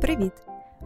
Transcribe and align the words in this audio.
Привіт! 0.00 0.32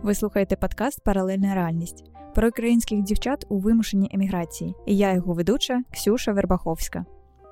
Ви 0.02 0.14
слухаєте 0.14 0.56
подкаст 0.56 1.04
Паралельна 1.04 1.54
реальність 1.54 2.04
про 2.34 2.48
українських 2.48 3.02
дівчат 3.02 3.46
у 3.48 3.58
вимушеній 3.58 4.10
еміграції. 4.12 4.74
І 4.86 4.96
я 4.96 5.12
його 5.12 5.34
ведуча 5.34 5.82
Ксюша 5.90 6.32
Вербаховська. 6.32 7.04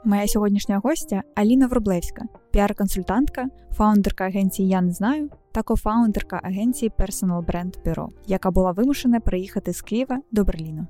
Моя 0.04 0.28
сьогоднішня 0.28 0.78
гостя 0.84 1.22
Аліна 1.34 1.66
Врублевська, 1.66 2.24
піар-консультантка, 2.52 3.44
фаундерка 3.72 4.24
агенції 4.24 4.68
Я 4.68 4.80
не 4.80 4.92
знаю 4.92 5.30
та 5.52 5.62
кофаундерка 5.62 6.40
агенції 6.42 6.90
Personal 6.98 7.44
Brand 7.44 7.82
Bureau, 7.86 8.08
яка 8.26 8.50
була 8.50 8.72
вимушена 8.72 9.20
приїхати 9.20 9.72
з 9.72 9.82
Києва 9.82 10.18
до 10.32 10.44
Берліну. 10.44 10.86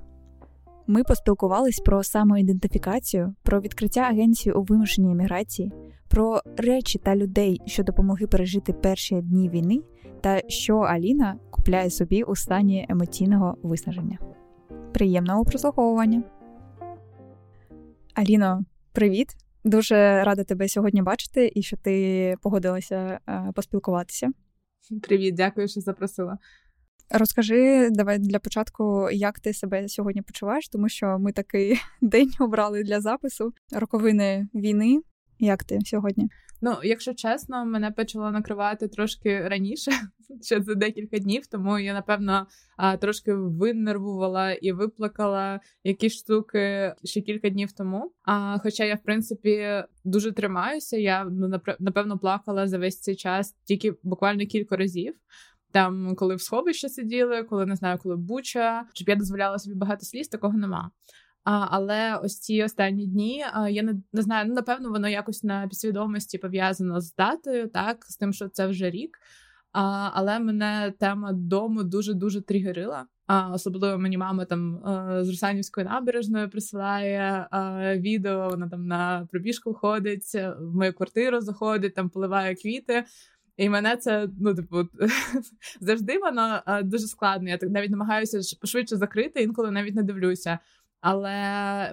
Ми 0.87 1.03
поспілкувались 1.03 1.79
про 1.79 2.03
самоідентифікацію, 2.03 3.35
про 3.43 3.61
відкриття 3.61 4.01
агенції 4.01 4.53
у 4.53 4.63
вимушеній 4.63 5.11
еміграції, 5.11 5.71
про 6.07 6.41
речі 6.57 6.99
та 6.99 7.15
людей, 7.15 7.61
що 7.65 7.83
допомогли 7.83 8.27
пережити 8.27 8.73
перші 8.73 9.21
дні 9.21 9.49
війни, 9.49 9.79
та 10.21 10.41
що 10.47 10.77
Аліна 10.77 11.39
купляє 11.51 11.89
собі 11.89 12.23
у 12.23 12.35
стані 12.35 12.85
емоційного 12.89 13.57
виснаження. 13.63 14.17
Приємного 14.93 15.45
прослуховування. 15.45 16.23
Аліно, 18.13 18.65
привіт! 18.91 19.27
Дуже 19.63 20.23
рада 20.23 20.43
тебе 20.43 20.67
сьогодні 20.67 21.01
бачити 21.01 21.51
і 21.55 21.61
що 21.61 21.77
ти 21.77 22.35
погодилася 22.41 23.19
е, 23.29 23.51
поспілкуватися. 23.55 24.29
Привіт, 25.01 25.35
дякую, 25.35 25.67
що 25.67 25.81
запросила. 25.81 26.37
Розкажи, 27.09 27.89
давай 27.91 28.19
для 28.19 28.39
початку, 28.39 29.09
як 29.11 29.39
ти 29.39 29.53
себе 29.53 29.89
сьогодні 29.89 30.21
почуваєш, 30.21 30.69
тому 30.69 30.89
що 30.89 31.19
ми 31.19 31.31
такий 31.31 31.79
день 32.01 32.31
обрали 32.39 32.83
для 32.83 33.01
запису 33.01 33.53
роковини 33.71 34.47
війни. 34.53 35.01
Як 35.39 35.63
ти 35.63 35.79
сьогодні? 35.85 36.29
Ну, 36.63 36.77
якщо 36.83 37.13
чесно, 37.13 37.65
мене 37.65 37.91
почало 37.91 38.31
накривати 38.31 38.87
трошки 38.87 39.47
раніше, 39.47 39.91
ще 40.41 40.61
за 40.61 40.75
декілька 40.75 41.19
днів, 41.19 41.47
тому 41.47 41.79
я 41.79 41.93
напевно 41.93 42.47
трошки 42.99 43.33
винервувала 43.33 44.51
і 44.51 44.71
виплакала 44.71 45.59
якісь 45.83 46.13
штуки 46.13 46.93
ще 47.03 47.21
кілька 47.21 47.49
днів 47.49 47.71
тому. 47.71 48.11
А 48.23 48.57
хоча 48.63 48.83
я, 48.85 48.95
в 48.95 49.03
принципі, 49.03 49.83
дуже 50.03 50.31
тримаюся, 50.31 50.97
я 50.97 51.23
ну 51.23 51.61
напевно 51.79 52.17
плакала 52.19 52.67
за 52.67 52.77
весь 52.77 53.01
цей 53.01 53.15
час 53.15 53.55
тільки 53.63 53.93
буквально 54.03 54.45
кілька 54.45 54.75
разів. 54.75 55.13
Там, 55.71 56.15
коли 56.15 56.35
в 56.35 56.41
сховищі 56.41 56.89
сиділи, 56.89 57.43
коли 57.43 57.65
не 57.65 57.75
знаю, 57.75 57.97
коли 57.97 58.15
буча, 58.15 58.85
щоб 58.93 59.09
я 59.09 59.15
дозволяла 59.15 59.59
собі 59.59 59.75
багато 59.75 60.05
сліз, 60.05 60.27
такого 60.27 60.57
нема. 60.57 60.91
А, 61.43 61.67
Але 61.71 62.15
ось 62.23 62.39
ці 62.39 62.63
останні 62.63 63.07
дні 63.07 63.45
а, 63.53 63.69
я 63.69 63.83
не, 63.83 63.95
не 64.13 64.21
знаю, 64.21 64.45
ну 64.47 64.53
напевно, 64.53 64.89
воно 64.89 65.09
якось 65.09 65.43
на 65.43 65.67
підсвідомості 65.67 66.37
пов'язано 66.37 67.01
з 67.01 67.15
датою, 67.15 67.67
так 67.67 68.05
з 68.05 68.17
тим, 68.17 68.33
що 68.33 68.49
це 68.49 68.67
вже 68.67 68.89
рік. 68.89 69.17
А, 69.71 70.09
Але 70.13 70.39
мене 70.39 70.93
тема 70.99 71.31
дому 71.33 71.83
дуже 71.83 72.13
дуже 72.13 72.41
тригерила. 72.41 73.05
А, 73.27 73.49
Особливо 73.49 73.97
мені 73.97 74.17
мама 74.17 74.45
там 74.45 74.81
з 75.23 75.29
Русанівської 75.29 75.85
набережної 75.85 76.47
присилає 76.47 77.47
а, 77.51 77.95
відео. 77.95 78.49
Вона 78.49 78.69
там 78.69 78.87
на 78.87 79.27
пробіжку 79.31 79.73
ходить, 79.73 80.35
в 80.59 80.75
мою 80.75 80.93
квартиру 80.93 81.41
заходить, 81.41 81.95
там 81.95 82.09
поливає 82.09 82.55
квіти. 82.55 83.05
І 83.57 83.69
мене 83.69 83.97
це 83.97 84.29
ну 84.39 84.55
типу 84.55 84.77
завжди 85.81 86.17
воно 86.17 86.61
дуже 86.83 87.07
складно. 87.07 87.49
Я 87.49 87.57
так 87.57 87.69
навіть 87.69 87.91
намагаюся 87.91 88.57
пошвидше 88.61 88.95
закрити, 88.95 89.43
інколи 89.43 89.71
навіть 89.71 89.95
не 89.95 90.03
дивлюся. 90.03 90.59
Але 91.01 91.31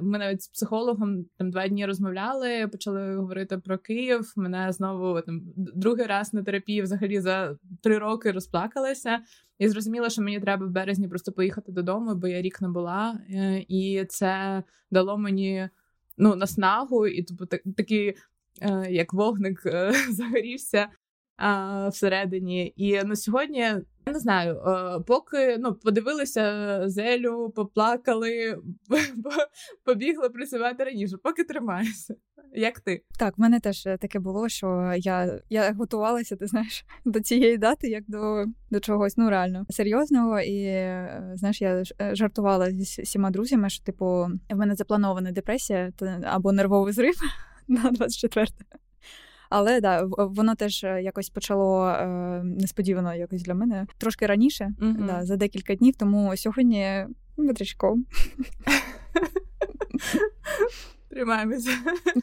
ми 0.03 0.19
навіть 0.19 0.43
з 0.43 0.49
психологом 0.49 1.25
там 1.39 1.51
два 1.51 1.69
дні 1.69 1.87
розмовляли, 1.87 2.69
почали 2.69 3.17
говорити 3.17 3.59
про 3.59 3.79
Київ. 3.79 4.33
Мене 4.37 4.73
знову 4.73 5.21
там 5.21 5.41
другий 5.57 6.07
раз 6.07 6.35
на 6.35 6.43
терапії 6.43 6.83
взагалі 6.83 7.21
за 7.21 7.57
три 7.83 7.99
роки 7.99 8.33
розплакалася. 8.33 9.19
І 9.59 9.69
зрозуміла, 9.69 10.11
що 10.11 10.23
мені 10.23 10.41
треба 10.41 10.67
в 10.67 10.71
березні 10.71 11.09
просто 11.09 11.33
поїхати 11.33 11.73
додому, 11.73 12.15
бо 12.15 12.29
я 12.29 12.43
рік 12.43 12.61
не 12.61 12.69
була, 12.69 13.21
е, 13.31 13.65
і 13.69 14.05
це 14.09 14.63
дало 14.91 15.19
мені 15.19 15.69
ну 16.19 16.37
наснагу, 16.37 17.07
і 17.07 17.23
тобто 17.23 17.47
так, 17.47 17.61
такий 17.77 18.15
е, 18.61 18.87
як 18.91 19.13
вогник 19.13 19.63
е, 19.67 19.93
загорівся 20.11 20.89
всередині. 21.91 22.73
І 22.77 23.05
на 23.05 23.17
сьогодні 23.17 23.65
я 24.09 24.15
не 24.15 24.21
знаю, 24.21 24.61
поки 25.07 25.59
ну 25.59 25.75
подивилися 25.75 26.83
зелю, 26.89 27.53
поплакали, 27.57 28.59
побігли 29.85 30.29
працювати 30.29 30.85
раніше, 30.85 31.17
поки 31.17 31.45
тримаюся. 31.45 32.15
Як 32.55 32.81
ти? 32.81 33.03
Так, 33.19 33.39
в 33.39 33.41
мене 33.41 33.61
теж 33.61 33.83
таке 33.83 34.19
було, 34.19 34.49
що 34.49 34.93
я 34.97 35.41
я 35.51 35.73
готувалася, 35.73 36.37
ти 36.37 36.47
знаєш, 36.47 36.85
до 37.05 37.21
цієї 37.21 37.59
дати, 37.59 37.89
як 37.89 38.05
до 38.07 38.45
до 38.71 38.81
чогось 38.81 39.17
ну 39.17 39.31
реально 39.31 39.67
серйозного. 39.71 40.41
І 40.41 40.63
знаєш, 41.35 41.63
я 41.63 41.83
жартувала 42.13 42.71
зі 42.71 43.03
всіма 43.03 43.31
друзями, 43.31 43.71
що 43.71 43.85
типу 43.85 44.07
в 44.51 44.57
мене 44.57 44.75
запланована 44.75 45.33
депресія 45.33 45.93
або 46.23 46.53
нервовий 46.53 46.93
зрив 46.93 47.15
на 47.69 47.91
24 47.91 48.47
але 49.51 49.81
да, 49.81 50.05
воно 50.09 50.55
теж 50.55 50.85
е, 50.85 51.03
якось 51.03 51.31
почало 51.31 51.89
е, 51.89 52.07
несподівано 52.45 53.15
якось 53.15 53.43
для 53.43 53.55
мене 53.55 53.87
трошки 53.99 54.27
раніше, 54.27 54.73
mm 54.81 55.07
да, 55.07 55.25
за 55.25 55.37
декілька 55.37 55.75
днів. 55.75 55.97
Тому 55.97 56.37
сьогодні 56.37 57.07
витрачком. 57.37 58.07
Тримаємося. 61.11 61.71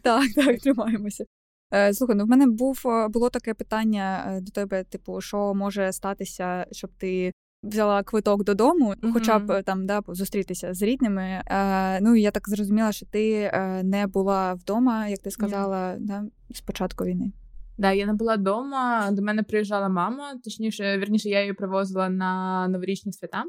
Так, 0.01 0.23
так, 0.35 0.59
тримаємося. 0.59 1.25
Е, 1.73 1.93
слухай, 1.93 2.15
ну 2.15 2.25
в 2.25 2.27
мене 2.27 2.47
був 2.47 2.81
було 3.09 3.29
таке 3.29 3.53
питання 3.53 4.37
до 4.41 4.51
тебе: 4.51 4.83
типу, 4.83 5.21
що 5.21 5.53
може 5.53 5.91
статися, 5.91 6.65
щоб 6.71 6.89
ти 6.97 7.33
взяла 7.65 8.03
квиток 8.03 8.43
додому, 8.43 8.93
mm-hmm. 8.93 9.13
хоча 9.13 9.39
б 9.39 9.63
там 9.63 9.85
да 9.85 10.01
зустрітися 10.07 10.73
з 10.73 10.81
рідними. 10.81 11.41
Е, 11.47 12.01
Ну 12.01 12.15
я 12.15 12.31
так 12.31 12.49
зрозуміла, 12.49 12.91
що 12.91 13.05
ти 13.05 13.31
е, 13.53 13.83
не 13.83 14.07
була 14.07 14.53
вдома, 14.53 15.07
як 15.07 15.19
ти 15.19 15.31
сказала, 15.31 15.77
yeah. 15.77 15.97
да, 15.99 16.23
з 16.49 16.61
початку 16.61 17.05
війни. 17.05 17.31
Да, 17.77 17.91
я 17.91 18.05
не 18.05 18.13
була 18.13 18.35
вдома. 18.35 19.11
До 19.11 19.21
мене 19.21 19.43
приїжджала 19.43 19.89
мама, 19.89 20.35
точніше, 20.43 20.97
вірніше, 20.97 21.29
я 21.29 21.39
її 21.39 21.53
привозила 21.53 22.09
на 22.09 22.67
новорічні 22.67 23.13
свята. 23.13 23.43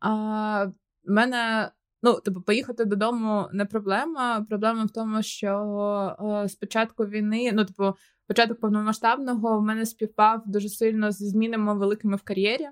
А, 0.00 0.66
мене 1.04 1.70
ну, 2.02 2.20
типу, 2.20 2.40
поїхати 2.40 2.84
додому 2.84 3.48
не 3.52 3.64
проблема. 3.64 4.46
Проблема 4.48 4.84
в 4.84 4.90
тому, 4.90 5.22
що 5.22 6.42
е, 6.44 6.48
з 6.48 6.54
початку 6.54 7.04
війни, 7.04 7.50
ну, 7.54 7.64
типу, 7.64 7.94
початок 8.28 8.60
повномасштабного 8.60 9.58
в 9.58 9.62
мене 9.62 9.86
співпав 9.86 10.42
дуже 10.46 10.68
сильно 10.68 11.10
зі 11.10 11.28
змінами 11.28 11.74
великими 11.74 12.16
в 12.16 12.22
кар'єрі. 12.22 12.66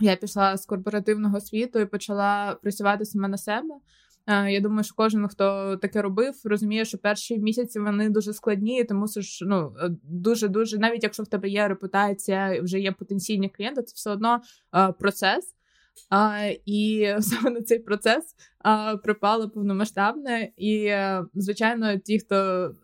Я 0.00 0.16
пішла 0.16 0.56
з 0.56 0.66
корпоративного 0.66 1.40
світу 1.40 1.78
і 1.78 1.86
почала 1.86 2.56
працювати 2.62 3.04
саме 3.04 3.28
на 3.28 3.38
себе. 3.38 3.74
Е, 4.26 4.52
я 4.52 4.60
думаю, 4.60 4.84
що 4.84 4.94
кожен, 4.96 5.28
хто 5.28 5.76
таке 5.76 6.02
робив, 6.02 6.34
розуміє, 6.44 6.84
що 6.84 6.98
перші 6.98 7.38
місяці 7.38 7.80
вони 7.80 8.10
дуже 8.10 8.32
складні, 8.32 8.84
ти 8.84 8.94
мусиш 8.94 9.42
ну 9.46 9.72
дуже 10.02 10.48
дуже, 10.48 10.78
навіть 10.78 11.02
якщо 11.02 11.22
в 11.22 11.26
тебе 11.26 11.48
є 11.48 11.68
репутація, 11.68 12.62
вже 12.62 12.80
є 12.80 12.92
потенційні 12.92 13.48
клієнти, 13.48 13.82
це 13.82 13.92
все 13.94 14.10
одно 14.10 14.40
е, 14.74 14.92
процес. 14.92 15.55
А, 16.10 16.50
І 16.66 17.14
саме 17.20 17.50
на 17.50 17.62
цей 17.62 17.78
процес 17.78 18.24
а, 18.58 18.96
припало 18.96 19.50
повномасштабне. 19.50 20.50
І, 20.56 20.84
е, 20.84 21.24
звичайно, 21.34 21.98
ті, 21.98 22.18
хто 22.18 22.36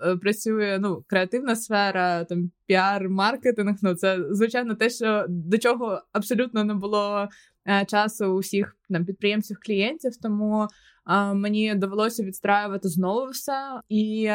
е, 0.06 0.16
працює, 0.16 0.78
ну, 0.80 1.04
креативна 1.06 1.56
сфера, 1.56 2.24
там 2.24 2.50
піар, 2.66 3.08
маркетинг, 3.08 3.76
ну 3.82 3.94
це 3.94 4.18
звичайно 4.30 4.74
те, 4.74 4.90
що 4.90 5.26
до 5.28 5.58
чого 5.58 6.02
абсолютно 6.12 6.64
не 6.64 6.74
було 6.74 6.98
а, 6.98 7.28
е, 7.66 7.84
часу 7.84 8.36
у 8.36 8.38
всіх 8.38 8.76
там 8.90 9.04
підприємців, 9.04 9.56
клієнтів. 9.66 10.16
Тому 10.22 10.68
а, 11.04 11.34
мені 11.34 11.74
довелося 11.74 12.22
відстраювати 12.22 12.88
знову 12.88 13.30
все 13.30 13.80
і. 13.88 14.30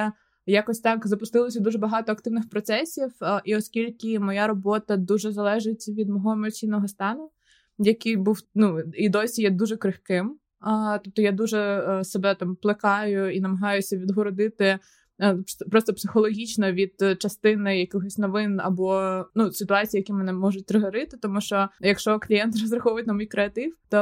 Якось 0.50 0.80
так 0.80 1.08
запустилося 1.08 1.60
дуже 1.60 1.78
багато 1.78 2.12
активних 2.12 2.50
процесів, 2.50 3.12
і 3.46 3.56
оскільки 3.56 4.20
моя 4.20 4.48
робота 4.48 4.98
дуже 4.98 5.32
залежить 5.32 5.88
від 5.88 6.10
мого 6.10 6.32
емоційного 6.32 6.88
стану, 6.88 7.30
який 7.78 8.18
був 8.18 8.40
ну 8.56 8.80
і 8.94 9.10
досі 9.10 9.42
є 9.42 9.50
дуже 9.50 9.78
крихким. 9.78 10.38
А, 10.60 10.98
Тобто 11.04 11.22
я 11.22 11.32
дуже 11.32 11.60
е, 11.60 12.04
себе 12.04 12.36
там 12.36 12.56
плекаю 12.56 13.30
і 13.30 13.42
намагаюся 13.42 13.98
відгородити 13.98 14.80
е, 15.22 15.38
просто 15.72 15.94
психологічно 15.94 16.72
від 16.72 16.94
частини 17.20 17.80
якихось 17.80 18.18
новин 18.18 18.60
або 18.60 19.26
ну 19.36 19.52
ситуацій, 19.52 19.98
які 19.98 20.14
мене 20.14 20.34
можуть 20.34 20.66
тригерити. 20.66 21.18
Тому 21.18 21.42
що 21.42 21.70
якщо 21.82 22.20
клієнт 22.20 22.58
розраховує 22.62 23.06
на 23.06 23.14
мій 23.14 23.26
креатив, 23.26 23.76
то 23.90 23.98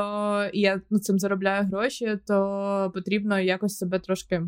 я 0.54 0.82
ну, 0.90 1.00
цим 1.00 1.20
заробляю 1.20 1.66
гроші, 1.66 2.20
то 2.28 2.92
потрібно 2.94 3.40
якось 3.40 3.78
себе 3.78 4.00
трошки 4.00 4.44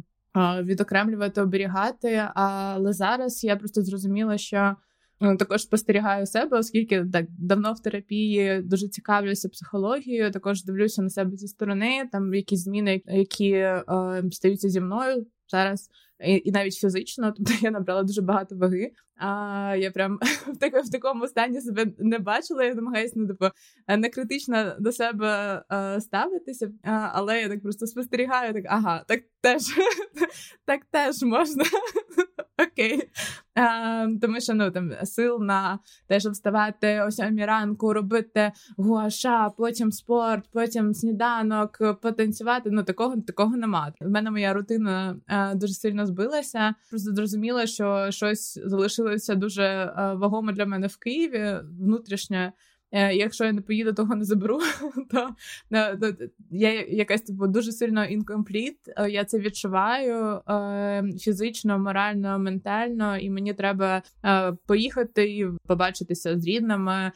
відокремлювати, 0.63 1.41
оберігати. 1.41 2.23
Але 2.33 2.93
зараз 2.93 3.43
я 3.43 3.55
просто 3.55 3.81
зрозуміла, 3.81 4.37
що. 4.37 4.75
Ну, 5.19 5.37
також 5.37 5.61
спостерігаю 5.61 6.25
себе, 6.25 6.59
оскільки 6.59 7.05
так 7.13 7.25
давно 7.29 7.73
в 7.73 7.79
терапії 7.79 8.61
дуже 8.61 8.87
цікавлюся 8.87 9.49
психологією. 9.49 10.31
Також 10.31 10.63
дивлюся 10.63 11.01
на 11.01 11.09
себе 11.09 11.37
зі 11.37 11.47
сторони, 11.47 12.09
там 12.11 12.33
якісь 12.33 12.63
зміни, 12.63 13.01
які 13.05 13.51
е, 13.51 13.83
стаються 14.31 14.69
зі 14.69 14.81
мною 14.81 15.25
зараз. 15.47 15.89
і, 16.25 16.41
і 16.45 16.51
навіть 16.51 16.73
фізично, 16.73 17.31
тобто 17.37 17.53
я 17.61 17.71
набрала 17.71 18.03
дуже 18.03 18.21
багато 18.21 18.55
ваги. 18.55 18.91
А 19.15 19.75
я 19.77 19.91
прям 19.91 20.19
в 20.47 20.57
такому 20.57 20.83
в 20.83 20.91
такому 20.91 21.27
стані 21.27 21.61
себе 21.61 21.85
не 21.99 22.19
бачила. 22.19 22.63
Я 22.63 22.73
намагаюся 22.73 23.13
ну, 23.15 23.27
типу, 23.27 23.45
не 23.87 24.09
критично 24.09 24.75
до 24.79 24.91
себе 24.91 25.63
а, 25.69 26.01
ставитися, 26.01 26.71
а, 26.83 27.09
але 27.13 27.41
я 27.41 27.49
так 27.49 27.61
просто 27.61 27.87
спостерігаю, 27.87 28.53
так 28.53 28.63
ага, 28.67 29.03
так 29.07 29.21
теж 29.41 29.61
так 30.65 30.81
теж 30.91 31.21
можна. 31.21 31.63
Окей. 32.57 33.09
А, 33.55 34.07
Тому 34.21 34.41
що 34.41 34.53
ну 34.53 34.71
там 34.71 34.91
сил 35.03 35.37
на 35.41 35.79
те, 36.07 36.19
щоб 36.19 36.31
вставати 36.31 37.01
о 37.01 37.11
сьомій 37.11 37.45
ранку, 37.45 37.93
робити 37.93 38.51
гуаша, 38.77 39.49
потім 39.49 39.91
спорт, 39.91 40.45
потім 40.51 40.93
сніданок, 40.93 41.99
потанцювати. 42.01 42.69
Ну 42.71 42.83
такого 42.83 43.21
такого 43.21 43.57
нема. 43.57 43.93
В 44.01 44.09
мене 44.09 44.31
моя 44.31 44.53
рутина 44.53 45.17
а, 45.27 45.55
дуже 45.55 45.73
сильно 45.73 46.05
збилася. 46.05 46.73
Просто 46.89 47.15
зрозуміла, 47.15 47.67
що 47.67 48.07
щось 48.09 48.59
залишилося 48.65 49.35
дуже 49.35 49.93
а, 49.95 50.13
вагомо 50.13 50.51
для 50.51 50.65
мене 50.65 50.87
в 50.87 50.97
Києві 50.97 51.55
внутрішнє. 51.79 52.53
Е, 52.91 53.15
якщо 53.15 53.45
я 53.45 53.53
не 53.53 53.61
поїду, 53.61 53.93
того 53.93 54.15
не 54.15 54.23
заберу, 54.23 54.59
то, 55.11 55.29
я 56.51 56.85
якась 56.85 57.21
типу, 57.21 57.47
дуже 57.47 57.71
сильно 57.71 58.05
інкомпліт. 58.05 58.77
Е, 58.97 59.09
я 59.09 59.25
це 59.25 59.39
відчуваю 59.39 60.41
е, 60.49 61.03
фізично, 61.19 61.79
морально, 61.79 62.39
ментально, 62.39 63.17
і 63.17 63.29
мені 63.29 63.53
треба 63.53 64.01
поїхати 64.65 65.37
і 65.37 65.47
побачитися 65.67 66.39
з 66.39 66.45
рідними, 66.45 67.11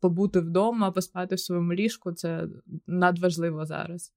побути 0.00 0.40
вдома, 0.40 0.90
поспати 0.90 1.34
в 1.34 1.40
своєму 1.40 1.74
ліжку. 1.74 2.12
Це 2.12 2.46
надважливо 2.86 3.66
зараз. 3.66 4.12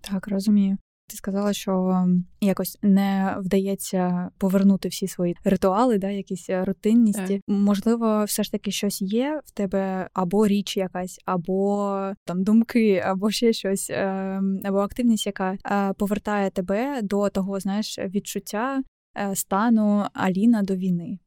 Так, 0.00 0.28
розумію. 0.28 0.78
Ти 1.10 1.16
сказала, 1.16 1.52
що 1.52 2.06
якось 2.40 2.78
не 2.82 3.36
вдається 3.38 4.28
повернути 4.38 4.88
всі 4.88 5.08
свої 5.08 5.36
ритуали, 5.44 5.98
да, 5.98 6.10
якісь 6.10 6.50
е, 6.50 6.64
рутинність. 6.64 7.20
Можливо, 7.48 8.24
все 8.24 8.42
ж 8.42 8.52
таки 8.52 8.70
щось 8.70 9.02
є 9.02 9.40
в 9.44 9.50
тебе, 9.50 10.08
або 10.12 10.46
річ 10.46 10.76
якась, 10.76 11.18
або 11.24 11.96
там 12.24 12.44
думки, 12.44 13.02
або 13.06 13.30
ще 13.30 13.52
щось, 13.52 13.90
ем, 13.90 14.60
або 14.64 14.78
активність, 14.78 15.26
яка 15.26 15.52
е, 15.52 15.92
повертає 15.92 16.50
тебе 16.50 17.00
до 17.02 17.28
того, 17.28 17.60
знаєш, 17.60 17.98
відчуття 17.98 18.82
е, 19.18 19.36
стану 19.36 20.04
Аліна 20.14 20.62
до 20.62 20.76
війни. 20.76 21.18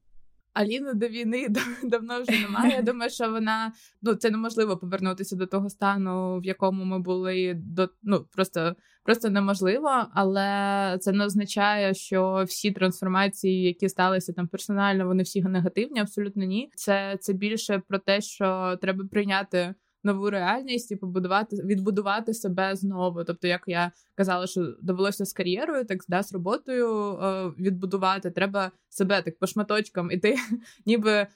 Аліни 0.53 0.93
до 0.93 1.07
війни 1.07 1.47
давно 1.83 2.21
вже 2.21 2.41
немає. 2.41 2.75
Я 2.75 2.81
думаю, 2.91 3.09
що 3.09 3.31
вона 3.31 3.73
ну 4.01 4.15
це 4.15 4.29
неможливо 4.29 4.77
повернутися 4.77 5.35
до 5.35 5.47
того 5.47 5.69
стану, 5.69 6.39
в 6.39 6.45
якому 6.45 6.85
ми 6.85 6.99
були 6.99 7.53
до 7.53 7.89
ну 8.03 8.25
просто 8.31 8.75
просто 9.03 9.29
неможливо, 9.29 9.89
але 10.13 10.97
це 11.01 11.11
не 11.11 11.25
означає, 11.25 11.93
що 11.93 12.43
всі 12.47 12.71
трансформації, 12.71 13.63
які 13.63 13.89
сталися 13.89 14.33
там 14.33 14.47
персонально, 14.47 15.05
вони 15.05 15.23
всі 15.23 15.41
негативні. 15.41 15.99
Абсолютно 15.99 16.43
ні. 16.43 16.69
Це 16.75 17.17
це 17.19 17.33
більше 17.33 17.81
про 17.87 17.99
те, 17.99 18.21
що 18.21 18.77
треба 18.81 19.05
прийняти 19.11 19.75
нову 20.03 20.29
реальність 20.29 20.91
і 20.91 20.95
побудувати 20.95 21.55
відбудувати 21.55 22.33
себе 22.33 22.75
знову. 22.75 23.23
Тобто, 23.23 23.47
як 23.47 23.63
я 23.67 23.91
казала, 24.15 24.47
що 24.47 24.75
довелося 24.81 25.25
з 25.25 25.33
кар'єрою, 25.33 25.85
так 25.85 25.99
да, 26.07 26.23
з 26.23 26.33
роботою 26.33 27.17
е, 27.17 27.51
відбудувати. 27.59 28.31
Треба 28.31 28.71
себе 28.89 29.21
так 29.21 29.39
по 29.39 29.47
шматочкам, 29.47 30.11
і 30.11 30.17
ти 30.17 30.35
ніби 30.85 31.11
е, 31.11 31.27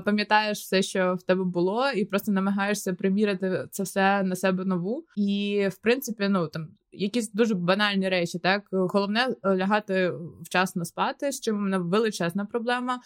пам'ятаєш 0.00 0.58
все, 0.58 0.82
що 0.82 1.14
в 1.14 1.22
тебе 1.22 1.44
було, 1.44 1.90
і 1.90 2.04
просто 2.04 2.32
намагаєшся 2.32 2.94
приміряти 2.94 3.68
це 3.70 3.82
все 3.82 4.22
на 4.22 4.36
себе 4.36 4.64
нову. 4.64 5.04
І 5.16 5.68
в 5.72 5.78
принципі, 5.78 6.28
ну 6.28 6.48
там. 6.48 6.68
Якісь 6.92 7.32
дуже 7.32 7.54
банальні 7.54 8.08
речі, 8.08 8.38
так 8.38 8.62
головне 8.70 9.28
е, 9.42 9.56
лягати 9.56 10.12
вчасно 10.42 10.84
спати, 10.84 11.32
з 11.32 11.40
чим 11.40 11.56
у 11.56 11.60
мене 11.60 11.78
величезна 11.78 12.44
проблема. 12.44 13.00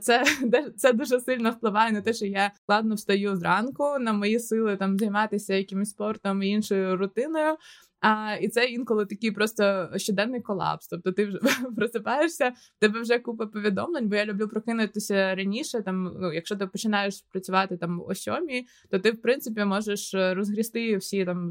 Це 0.00 0.24
це 0.76 0.92
дуже 0.92 1.20
сильно 1.20 1.50
впливає 1.50 1.92
на 1.92 2.00
те, 2.00 2.12
що 2.12 2.26
я 2.26 2.50
складно 2.54 2.94
встаю 2.94 3.36
зранку 3.36 3.98
на 4.00 4.12
мої 4.12 4.40
сили 4.40 4.76
там 4.76 4.98
займатися 4.98 5.54
якимось 5.54 5.90
спортом 5.90 6.42
і 6.42 6.48
іншою 6.48 6.96
рутиною. 6.96 7.56
А, 8.00 8.34
І 8.40 8.48
це 8.48 8.64
інколи 8.64 9.06
такий 9.06 9.30
просто 9.30 9.90
щоденний 9.96 10.40
колапс. 10.40 10.88
Тобто 10.88 11.12
ти 11.12 11.26
вже 11.26 11.38
просипаєшся, 11.76 12.52
тебе 12.78 13.00
вже 13.00 13.18
купа 13.18 13.46
повідомлень, 13.46 14.08
бо 14.08 14.16
я 14.16 14.26
люблю 14.26 14.48
прокинутися 14.48 15.34
раніше. 15.34 15.82
Там, 15.82 16.16
ну, 16.20 16.32
якщо 16.32 16.56
ти 16.56 16.66
починаєш 16.66 17.24
працювати 17.30 17.76
там 17.76 18.02
о 18.08 18.14
сьомій, 18.14 18.66
то 18.90 18.98
ти 18.98 19.10
в 19.10 19.22
принципі 19.22 19.64
можеш 19.64 20.14
розгрісти 20.14 20.96
всі 20.96 21.24
там 21.24 21.50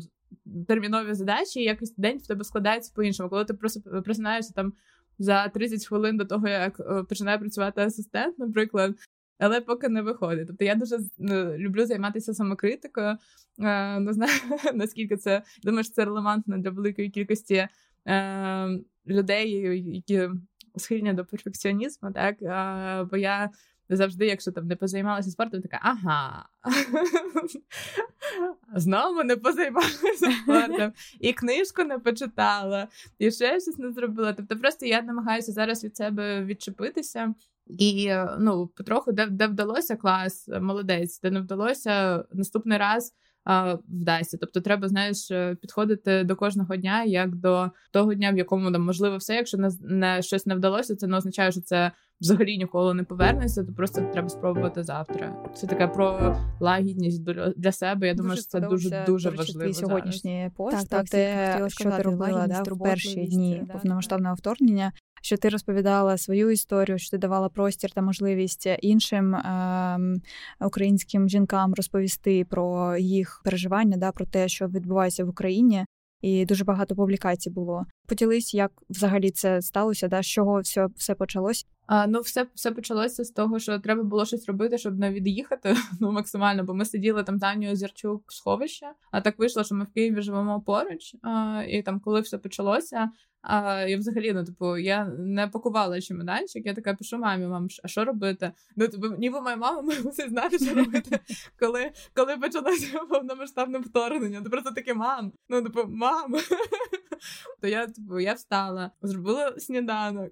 термінові 0.67 1.13
задачі, 1.13 1.59
і 1.59 1.63
якось 1.63 1.95
день 1.95 2.17
в 2.17 2.27
тебе 2.27 2.43
складається 2.43 2.91
по-іншому. 2.95 3.29
Коли 3.29 3.45
ти 3.45 3.53
просинаєшся 4.03 4.53
там 4.53 4.73
за 5.19 5.47
30 5.47 5.85
хвилин 5.85 6.17
до 6.17 6.25
того, 6.25 6.47
як 6.47 6.79
е, 6.79 7.03
починає 7.03 7.37
працювати 7.37 7.81
асистент, 7.81 8.39
наприклад, 8.39 8.95
але 9.39 9.61
поки 9.61 9.89
не 9.89 10.01
виходить. 10.01 10.47
Тобто 10.47 10.65
я 10.65 10.75
дуже 10.75 10.99
ну, 11.17 11.57
люблю 11.57 11.85
займатися 11.85 12.33
самокритикою. 12.33 13.17
Е, 13.59 13.99
Не 13.99 14.13
знаю 14.13 14.31
наскільки 14.73 15.17
це 15.17 15.41
думаю, 15.63 15.83
що 15.83 15.93
це 15.93 16.05
релевантно 16.05 16.57
для 16.57 16.69
великої 16.69 17.09
кількості 17.09 17.67
е, 18.07 18.79
людей, 19.07 19.51
які 19.95 20.29
схильні 20.75 21.13
до 21.13 21.25
перфекціонізму, 21.25 22.11
так 22.11 22.41
е, 22.41 23.07
бо 23.11 23.17
я. 23.17 23.49
Завжди, 23.91 24.25
якщо 24.25 24.51
там 24.51 24.67
не 24.67 24.75
позаймалася 24.75 25.31
спортом, 25.31 25.61
така 25.61 25.79
ага. 25.81 26.49
Знову 28.75 29.23
не 29.23 29.35
позаймалася 29.35 30.31
спортом, 30.43 30.93
і 31.19 31.33
книжку 31.33 31.83
не 31.83 31.99
почитала, 31.99 32.87
і 33.19 33.31
ще 33.31 33.59
щось 33.59 33.77
не 33.77 33.91
зробила. 33.91 34.33
Тобто, 34.33 34.57
просто 34.57 34.85
я 34.85 35.01
намагаюся 35.01 35.51
зараз 35.51 35.83
від 35.83 35.97
себе 35.97 36.45
відчепитися 36.45 37.33
і 37.69 38.11
ну, 38.39 38.67
потроху, 38.67 39.11
де 39.11 39.27
де 39.27 39.47
вдалося 39.47 39.95
клас, 39.95 40.49
молодець, 40.61 41.21
де 41.21 41.31
не 41.31 41.39
вдалося 41.39 42.23
наступний 42.33 42.77
раз 42.77 43.13
а, 43.43 43.77
вдасться. 43.87 44.37
Тобто, 44.41 44.61
треба 44.61 44.87
знаєш, 44.87 45.31
е, 45.31 45.55
підходити 45.61 46.23
до 46.23 46.35
кожного 46.35 46.75
дня 46.75 47.03
як 47.03 47.35
до 47.35 47.71
того 47.91 48.13
дня, 48.13 48.31
в 48.31 48.37
якому 48.37 48.71
там 48.71 48.85
можливо 48.85 49.17
все. 49.17 49.35
Якщо 49.35 49.57
не, 49.57 49.69
не 49.81 50.21
щось 50.21 50.45
не 50.45 50.55
вдалося, 50.55 50.95
це 50.95 51.07
не 51.07 51.17
означає, 51.17 51.51
що 51.51 51.61
це 51.61 51.91
взагалі 52.21 52.57
ніколи 52.57 52.93
не 52.93 53.03
повернеться. 53.03 53.63
То 53.63 53.73
просто 53.73 54.01
треба 54.13 54.29
спробувати 54.29 54.83
завтра. 54.83 55.35
Це 55.55 55.67
таке 55.67 55.87
про 55.87 56.37
лагідність 56.59 57.23
для 57.57 57.71
себе. 57.71 58.07
Я 58.07 58.13
думаю, 58.13 58.35
що 58.35 58.45
це 58.45 58.59
дуже 58.59 59.03
дуже 59.05 59.29
важливо. 59.29 59.73
сьогоднішній 59.73 60.51
пост. 60.55 60.89
Так, 60.89 60.89
так, 60.89 61.09
ти, 61.09 61.69
що 61.69 61.91
ти 61.91 62.01
робила 62.01 62.47
да, 62.47 62.63
в 62.63 62.79
перші 62.79 63.25
дні 63.25 63.63
повномасштабного 63.73 64.35
вторгнення 64.35 64.91
що 65.21 65.37
ти 65.37 65.49
розповідала 65.49 66.17
свою 66.17 66.51
історію, 66.51 66.99
що 66.99 67.11
ти 67.11 67.17
давала 67.17 67.49
простір 67.49 67.91
та 67.91 68.01
можливість 68.01 68.67
іншим 68.81 69.35
е, 69.35 69.99
українським 70.61 71.29
жінкам 71.29 71.73
розповісти 71.73 72.45
про 72.49 72.97
їх 72.97 73.41
переживання, 73.43 73.97
да, 73.97 74.11
про 74.11 74.25
те, 74.25 74.47
що 74.47 74.67
відбувається 74.67 75.25
в 75.25 75.29
Україні. 75.29 75.85
І 76.21 76.45
дуже 76.45 76.63
багато 76.63 76.95
публікацій 76.95 77.49
було. 77.49 77.85
Поділись, 78.07 78.53
як 78.53 78.71
взагалі 78.89 79.31
це 79.31 79.61
сталося, 79.61 80.07
да, 80.07 80.21
з 80.21 80.27
чого 80.27 80.59
все 80.59 80.87
все 80.95 81.15
почалось? 81.15 81.67
А, 81.87 82.07
Ну, 82.07 82.19
все 82.21 82.47
все 82.55 82.71
почалося 82.71 83.23
з 83.23 83.31
того, 83.31 83.59
що 83.59 83.79
треба 83.79 84.03
було 84.03 84.25
щось 84.25 84.45
робити, 84.45 84.77
щоб 84.77 84.99
не 84.99 85.11
від'їхати 85.11 85.75
ну 85.99 86.11
максимально. 86.11 86.63
Бо 86.63 86.73
ми 86.73 86.85
сиділи 86.85 87.23
там 87.23 87.39
Таню 87.39 87.75
Зірчук 87.75 88.23
в 88.27 88.33
сховищі, 88.33 88.85
а 89.11 89.21
так 89.21 89.39
вийшло, 89.39 89.63
що 89.63 89.75
ми 89.75 89.83
в 89.83 89.93
Києві 89.93 90.21
живемо 90.21 90.61
поруч. 90.61 91.15
А, 91.21 91.63
І 91.67 91.81
там, 91.81 91.99
коли 91.99 92.21
все 92.21 92.37
почалося, 92.37 93.09
а 93.41 93.81
я 93.81 93.97
взагалі, 93.97 94.33
ну 94.33 94.43
типу, 94.45 94.77
я 94.77 95.05
не 95.05 95.47
пакувала 95.47 96.01
чемоданчик, 96.01 96.65
я 96.65 96.73
така 96.73 96.93
пишу 96.93 97.17
мамі, 97.17 97.47
мам, 97.47 97.67
а 97.83 97.87
що 97.87 98.05
робити? 98.05 98.51
Ну, 98.75 98.87
типу, 98.87 99.07
ніби 99.07 99.41
моя 99.41 99.55
мама 99.55 99.81
мусить 99.81 100.29
знати, 100.29 100.59
що 100.59 100.73
робити, 100.73 101.19
коли 101.59 101.91
коли 102.15 102.37
почалося 102.37 102.99
повномасштабне 102.99 103.79
вторгнення. 103.79 104.41
То 104.41 104.49
просто 104.49 104.71
таке 104.71 104.93
мам. 104.93 105.31
Ну, 105.49 105.63
типу, 105.63 105.83
мам. 105.87 106.35
То 107.61 107.67
я 107.67 107.87
типу, 107.87 108.19
я 108.19 108.33
встала, 108.33 108.91
зробила 109.01 109.59
сніданок, 109.59 110.31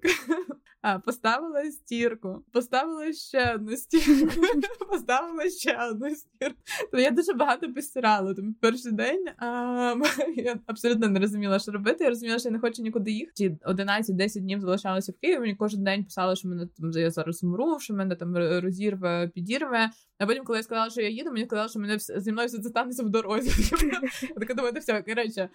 поставила 1.04 1.70
стірку, 1.70 2.44
поставила 2.52 3.12
ще 3.12 3.54
одну 3.54 3.76
стірку, 3.76 4.86
поставила 4.90 5.50
ще 5.50 5.88
одну 5.90 6.10
стірку. 6.10 6.58
То 6.92 6.98
я 6.98 7.10
дуже 7.10 7.32
багато 7.32 7.72
постирала. 7.72 8.34
Тому 8.34 8.54
перший 8.60 8.92
день 8.92 9.26
а, 9.38 9.94
я 10.36 10.58
абсолютно 10.66 11.08
не 11.08 11.20
розуміла, 11.20 11.58
що 11.58 11.72
робити. 11.72 12.04
Я 12.04 12.10
розуміла, 12.10 12.38
що 12.38 12.48
я 12.48 12.52
не 12.52 12.58
хочу 12.58 12.82
нікуди 12.82 12.97
їхати. 13.06 13.58
11-10 13.64 14.40
днів 14.40 14.60
залишалася 14.60 15.12
в 15.12 15.20
Києві. 15.20 15.40
Мені 15.40 15.54
кожен 15.54 15.84
день 15.84 16.04
писали, 16.04 16.36
що 16.36 16.48
мене 16.48 16.66
там 16.66 16.90
я 16.92 17.10
зараз 17.10 17.44
умру, 17.44 17.78
що 17.80 17.94
мене 17.94 18.16
там 18.16 18.36
розірве, 18.36 19.30
підірве. 19.34 19.90
А 20.18 20.26
потім, 20.26 20.44
коли 20.44 20.58
я 20.58 20.62
сказала, 20.62 20.90
що 20.90 21.00
я 21.00 21.08
їду, 21.08 21.30
мені 21.32 21.46
сказали, 21.46 21.68
що 21.68 21.80
мене 21.80 21.98
зі 21.98 22.32
мною 22.32 22.48
все 22.48 22.58
це 22.58 22.68
станеться 22.68 23.02
в 23.02 23.10
дорозі. 23.10 23.76
Я 24.22 24.34
така 24.34 24.54
думаю, 24.54 24.74
все, 24.80 25.02
коротше, 25.02 25.48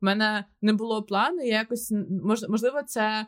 в 0.00 0.04
мене 0.04 0.44
не 0.62 0.72
було 0.72 1.02
плану. 1.02 1.42
Я 1.42 1.58
якось 1.58 1.92
можливо, 2.48 2.82
це 2.86 3.26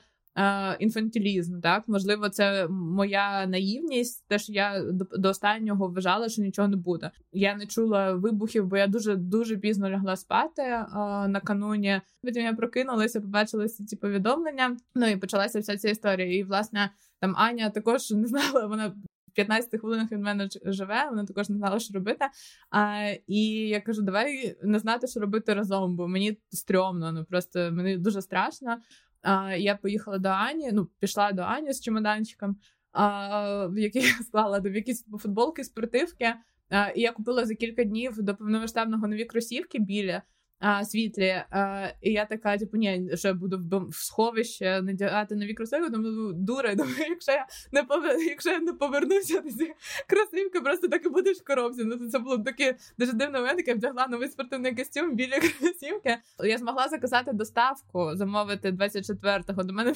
інфантилізм. 0.78 1.60
Так, 1.60 1.84
можливо, 1.86 2.28
це 2.28 2.68
моя 2.68 3.46
наївність, 3.46 4.24
те, 4.28 4.38
що 4.38 4.52
я 4.52 4.82
до, 4.92 5.28
останнього 5.28 5.88
вважала, 5.88 6.28
що 6.28 6.42
нічого 6.42 6.68
не 6.68 6.76
буде. 6.76 7.10
Я 7.32 7.54
не 7.54 7.66
чула 7.66 8.12
вибухів, 8.12 8.66
бо 8.66 8.76
я 8.76 8.86
дуже 8.86 9.16
дуже 9.16 9.56
пізно 9.56 9.90
лягла 9.90 10.16
спати 10.16 10.62
е, 10.62 10.86
накануні. 11.28 12.00
Потім 12.22 12.42
я 12.42 12.52
прокинулася, 12.52 13.20
побачила 13.20 13.64
всі 13.64 13.84
ці 13.84 13.96
повідомлення. 13.96 14.76
Ну 14.94 15.06
і 15.06 15.16
почалася 15.16 15.60
вся 15.60 15.76
ця 15.76 15.90
історія. 15.90 16.38
І 16.38 16.42
власне 16.42 16.90
там 17.20 17.34
Аня 17.36 17.70
також 17.70 18.10
не 18.10 18.26
знала. 18.26 18.66
Вона 18.66 18.92
15 19.36 19.80
хвилинах 19.80 20.12
від 20.12 20.20
мене 20.20 20.48
живе, 20.64 21.06
вона 21.10 21.24
також 21.24 21.48
не 21.48 21.56
знала, 21.56 21.78
що 21.78 21.94
робити. 21.94 22.24
А, 22.70 23.10
І 23.26 23.68
я 23.68 23.80
кажу, 23.80 24.02
давай 24.02 24.56
не 24.62 24.78
знати, 24.78 25.06
що 25.06 25.20
робити 25.20 25.54
разом, 25.54 25.96
бо 25.96 26.08
мені 26.08 26.38
стрьомно, 26.50 27.12
ну 27.12 27.24
просто 27.24 27.70
мені 27.72 27.96
дуже 27.96 28.22
страшно. 28.22 28.76
А, 29.22 29.54
Я 29.54 29.76
поїхала 29.76 30.18
до 30.18 30.28
Ані, 30.28 30.72
ну 30.72 30.88
пішла 30.98 31.32
до 31.32 31.42
Ані 31.42 31.72
з 31.72 31.80
чемоданчиком, 31.80 32.56
а, 32.92 33.66
в 33.66 33.78
який 33.78 34.02
я 34.18 34.24
склала 34.24 34.60
до 34.60 34.68
якісь 34.68 35.04
футболки, 35.04 35.64
спортивки. 35.64 36.34
А, 36.68 36.88
І 36.88 37.00
я 37.00 37.12
купила 37.12 37.46
за 37.46 37.54
кілька 37.54 37.84
днів 37.84 38.22
до 38.22 38.36
повномасштабного 38.36 39.08
нові 39.08 39.24
кросівки 39.24 39.78
біля 39.78 40.22
а, 40.58 40.84
світлі. 40.84 41.42
А, 41.50 41.88
І 42.00 42.12
я 42.12 42.24
така, 42.24 42.58
типу, 42.58 42.76
ні, 42.76 43.10
що 43.14 43.28
я 43.28 43.34
буду 43.34 43.88
в, 43.88 43.94
сховище 43.94 44.82
надягати 44.82 45.34
нові 45.34 45.54
кросівки, 45.54 45.90
думаю, 45.90 46.32
дура, 46.32 46.74
думаю, 46.74 47.04
якщо 47.08 47.32
я 47.32 47.46
не 47.72 47.84
повер... 47.84 48.18
якщо 48.18 48.50
я 48.50 48.58
не 48.58 48.72
повернуся 48.72 49.40
до 49.40 49.50
ці 49.50 49.74
кросівки, 50.06 50.60
просто 50.60 50.88
так 50.88 51.06
і 51.06 51.08
будеш 51.08 51.36
в 51.36 51.44
коробці. 51.44 51.84
Ну 51.84 52.08
це 52.08 52.18
було 52.18 52.38
таке 52.38 52.76
дуже 52.98 53.12
дивне 53.12 53.38
момент, 53.38 53.58
як 53.58 53.68
я 53.68 53.74
вдягла 53.74 54.06
новий 54.06 54.28
спортивний 54.28 54.74
костюм 54.74 55.14
біля 55.14 55.40
кросівки. 55.60 56.18
Я 56.44 56.58
змогла 56.58 56.88
заказати 56.88 57.32
доставку, 57.32 58.10
замовити 58.14 58.70
24-го. 58.70 59.62
До 59.62 59.72
мене 59.72 59.92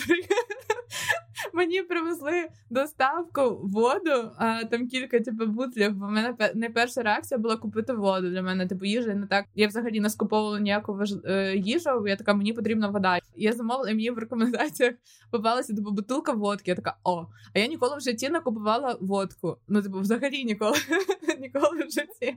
Мені 1.52 1.82
привезли 1.82 2.49
доставку 2.70 3.61
воду, 3.62 4.30
а 4.37 4.64
там 4.64 4.88
кілька 4.88 5.20
типу 5.20 5.47
бутлів. 5.47 5.99
В 5.99 6.11
мене 6.11 6.35
найперша 6.54 7.02
реакція 7.02 7.38
була 7.38 7.56
купити 7.56 7.92
воду 7.92 8.30
для 8.30 8.42
мене. 8.42 8.66
Типу 8.66 8.85
їжа 8.85 9.14
не 9.14 9.26
так. 9.26 9.44
Я 9.54 9.66
взагалі 9.66 10.00
не 10.00 10.11
скуповувала 10.11 10.61
ніяку 10.61 10.94
важ... 10.94 11.14
Е, 11.25 11.56
їжу. 11.56 12.06
Я 12.06 12.16
така, 12.16 12.35
мені 12.35 12.52
потрібна 12.52 12.88
вода. 12.88 13.18
Я 13.37 13.52
замовила 13.52 13.90
і 13.90 13.94
мені 13.94 14.11
в 14.11 14.18
рекомендаціях 14.18 14.94
попалася 15.30 15.75
типу 15.75 15.90
бутилка 15.90 16.32
водки. 16.32 16.70
Я 16.70 16.75
така, 16.75 16.97
о, 17.04 17.26
а 17.54 17.59
я 17.59 17.66
ніколи 17.66 17.97
в 17.97 18.00
житті 18.00 18.28
не 18.28 18.40
купувала 18.40 18.97
водку. 19.00 19.56
Ну, 19.68 19.82
типу, 19.82 20.00
взагалі 20.00 20.44
ніколи 20.44 20.76
ніколи 21.40 21.85
в 21.85 21.90
житті. 21.90 22.37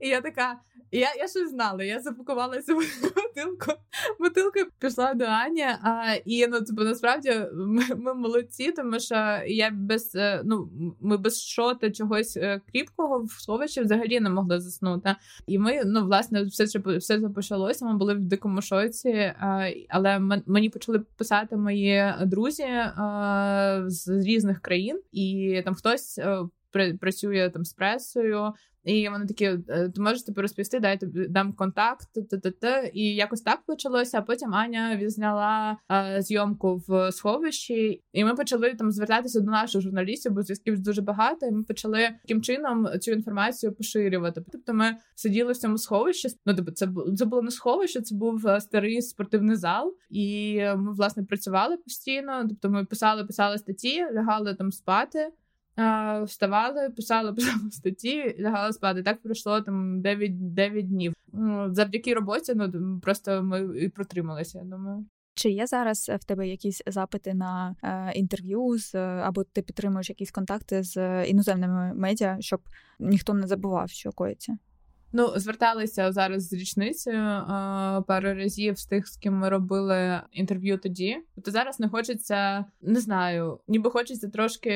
І 0.00 0.08
я 0.08 0.20
така, 0.20 0.58
я 0.92 1.14
я 1.14 1.28
щось 1.28 1.50
знала. 1.50 1.84
Я 1.84 2.00
запакувала 2.00 2.62
цю 2.62 2.74
бутилку, 2.74 3.72
бутилку 4.20 4.58
пішла 4.78 5.14
до 5.14 5.24
Ані. 5.24 5.62
А, 5.62 6.14
І 6.24 6.46
ну, 6.46 6.60
типу, 6.60 6.82
насправді 6.82 7.46
ми, 7.54 7.82
ми 7.96 8.14
молодці, 8.34 8.72
тому 8.72 9.00
що 9.00 9.14
я 9.46 9.70
без 9.70 10.14
е, 10.14 10.42
ну 10.44 10.70
ми 11.00 11.16
без 11.16 11.42
шота 11.42 11.90
чогось 11.90 12.36
е, 12.36 12.60
кріпкого 12.72 13.22
в 13.24 13.30
сховищі 13.30 13.80
взагалі 13.80 14.20
не 14.20 14.30
могли 14.30 14.60
заснути. 14.60 15.14
І 15.46 15.58
ми 15.58 15.82
ну 15.84 16.04
власне 16.04 16.42
все 16.42 16.64
все 16.64 17.20
це 17.20 17.28
почалося. 17.28 17.86
Ми 17.86 17.96
були 17.96 18.14
в 18.14 18.20
дикому 18.20 18.62
шоці, 18.62 19.32
але 19.88 20.18
мені 20.46 20.70
почали 20.70 20.98
писати 20.98 21.56
мої 21.56 22.14
друзі 22.22 22.66
з 23.86 24.08
різних 24.08 24.60
країн, 24.60 25.00
і 25.12 25.60
там 25.64 25.74
хтось 25.74 26.18
е, 26.18 26.38
працює 27.00 27.50
там 27.54 27.64
з 27.64 27.72
пресою. 27.72 28.52
І 28.84 29.08
вони 29.08 29.26
такі, 29.26 29.44
«Е, 29.44 29.88
ти 29.94 30.00
можеш 30.00 30.22
типу 30.22 30.42
розповісти, 30.42 30.80
дай 30.80 31.00
тобі 31.00 31.26
дам 31.28 31.52
контакт, 31.52 32.08
т-т-т. 32.30 32.90
і 32.94 33.14
якось 33.14 33.40
так 33.40 33.62
почалося. 33.66 34.18
А 34.18 34.22
потім 34.22 34.54
Аня 34.54 34.96
відзняла 34.96 35.76
а, 35.88 36.22
зйомку 36.22 36.82
в 36.88 37.12
сховищі, 37.12 38.02
і 38.12 38.24
ми 38.24 38.34
почали 38.34 38.74
там 38.74 38.90
звертатися 38.92 39.40
до 39.40 39.50
наших 39.50 39.82
журналістів, 39.82 40.32
бо 40.32 40.42
зв'язків 40.42 40.80
дуже 40.80 41.02
багато. 41.02 41.46
І 41.46 41.50
ми 41.50 41.62
почали 41.62 42.08
таким 42.22 42.42
чином 42.42 42.86
цю 43.00 43.12
інформацію 43.12 43.72
поширювати. 43.72 44.44
Тобто, 44.52 44.74
ми 44.74 44.96
сиділи 45.14 45.52
в 45.52 45.56
цьому 45.56 45.78
сховищі. 45.78 46.28
Ну 46.46 46.54
тобто, 46.54 46.72
це 46.72 46.88
це 47.16 47.24
було 47.24 47.42
не 47.42 47.50
сховище, 47.50 48.00
це 48.00 48.14
був 48.14 48.48
е, 48.48 48.60
старий 48.60 49.02
спортивний 49.02 49.56
зал, 49.56 49.94
і 50.10 50.56
ми 50.76 50.92
власне 50.92 51.24
працювали 51.24 51.76
постійно. 51.76 52.46
Тобто, 52.48 52.70
ми 52.70 52.84
писали, 52.84 53.24
писали 53.24 53.58
статті, 53.58 54.06
лягали 54.12 54.54
там 54.54 54.72
спати. 54.72 55.30
Вставали, 56.24 56.90
писали, 56.90 57.32
писала 57.32 57.58
статті, 57.70 58.36
лягали 58.40 58.72
спати. 58.72 59.02
Так 59.02 59.22
пройшло 59.22 59.60
там 59.60 60.00
9 60.00 60.54
9 60.54 60.88
днів. 60.88 61.14
Завдяки 61.70 62.14
роботі, 62.14 62.52
ну 62.54 63.00
просто 63.02 63.42
ми 63.42 63.78
і 63.78 63.88
протрималися. 63.88 64.58
Я 64.58 64.64
думаю. 64.64 65.06
Чи 65.34 65.50
є 65.50 65.66
зараз 65.66 66.10
в 66.20 66.24
тебе 66.24 66.48
якісь 66.48 66.82
запити 66.86 67.34
на 67.34 67.76
е, 67.82 68.12
інтерв'ю 68.14 68.78
з 68.78 68.94
або 69.20 69.44
ти 69.44 69.62
підтримуєш 69.62 70.08
якісь 70.08 70.30
контакти 70.30 70.82
з 70.82 71.24
іноземними 71.24 71.94
медіа, 71.94 72.36
щоб 72.40 72.60
ніхто 72.98 73.34
не 73.34 73.46
забував, 73.46 73.90
що 73.90 74.12
коїться? 74.12 74.58
Ну, 75.16 75.32
зверталися 75.36 76.12
зараз 76.12 76.48
з 76.48 76.52
річницею 76.52 77.44
пару 78.06 78.34
разів 78.34 78.78
з 78.78 78.86
тих, 78.86 79.08
з 79.08 79.16
ким 79.16 79.34
ми 79.34 79.48
робили 79.48 80.20
інтерв'ю 80.32 80.78
тоді. 80.78 81.16
Тобто 81.34 81.50
зараз 81.50 81.80
не 81.80 81.88
хочеться, 81.88 82.64
не 82.82 83.00
знаю, 83.00 83.58
ніби 83.68 83.90
хочеться 83.90 84.28
трошки 84.28 84.72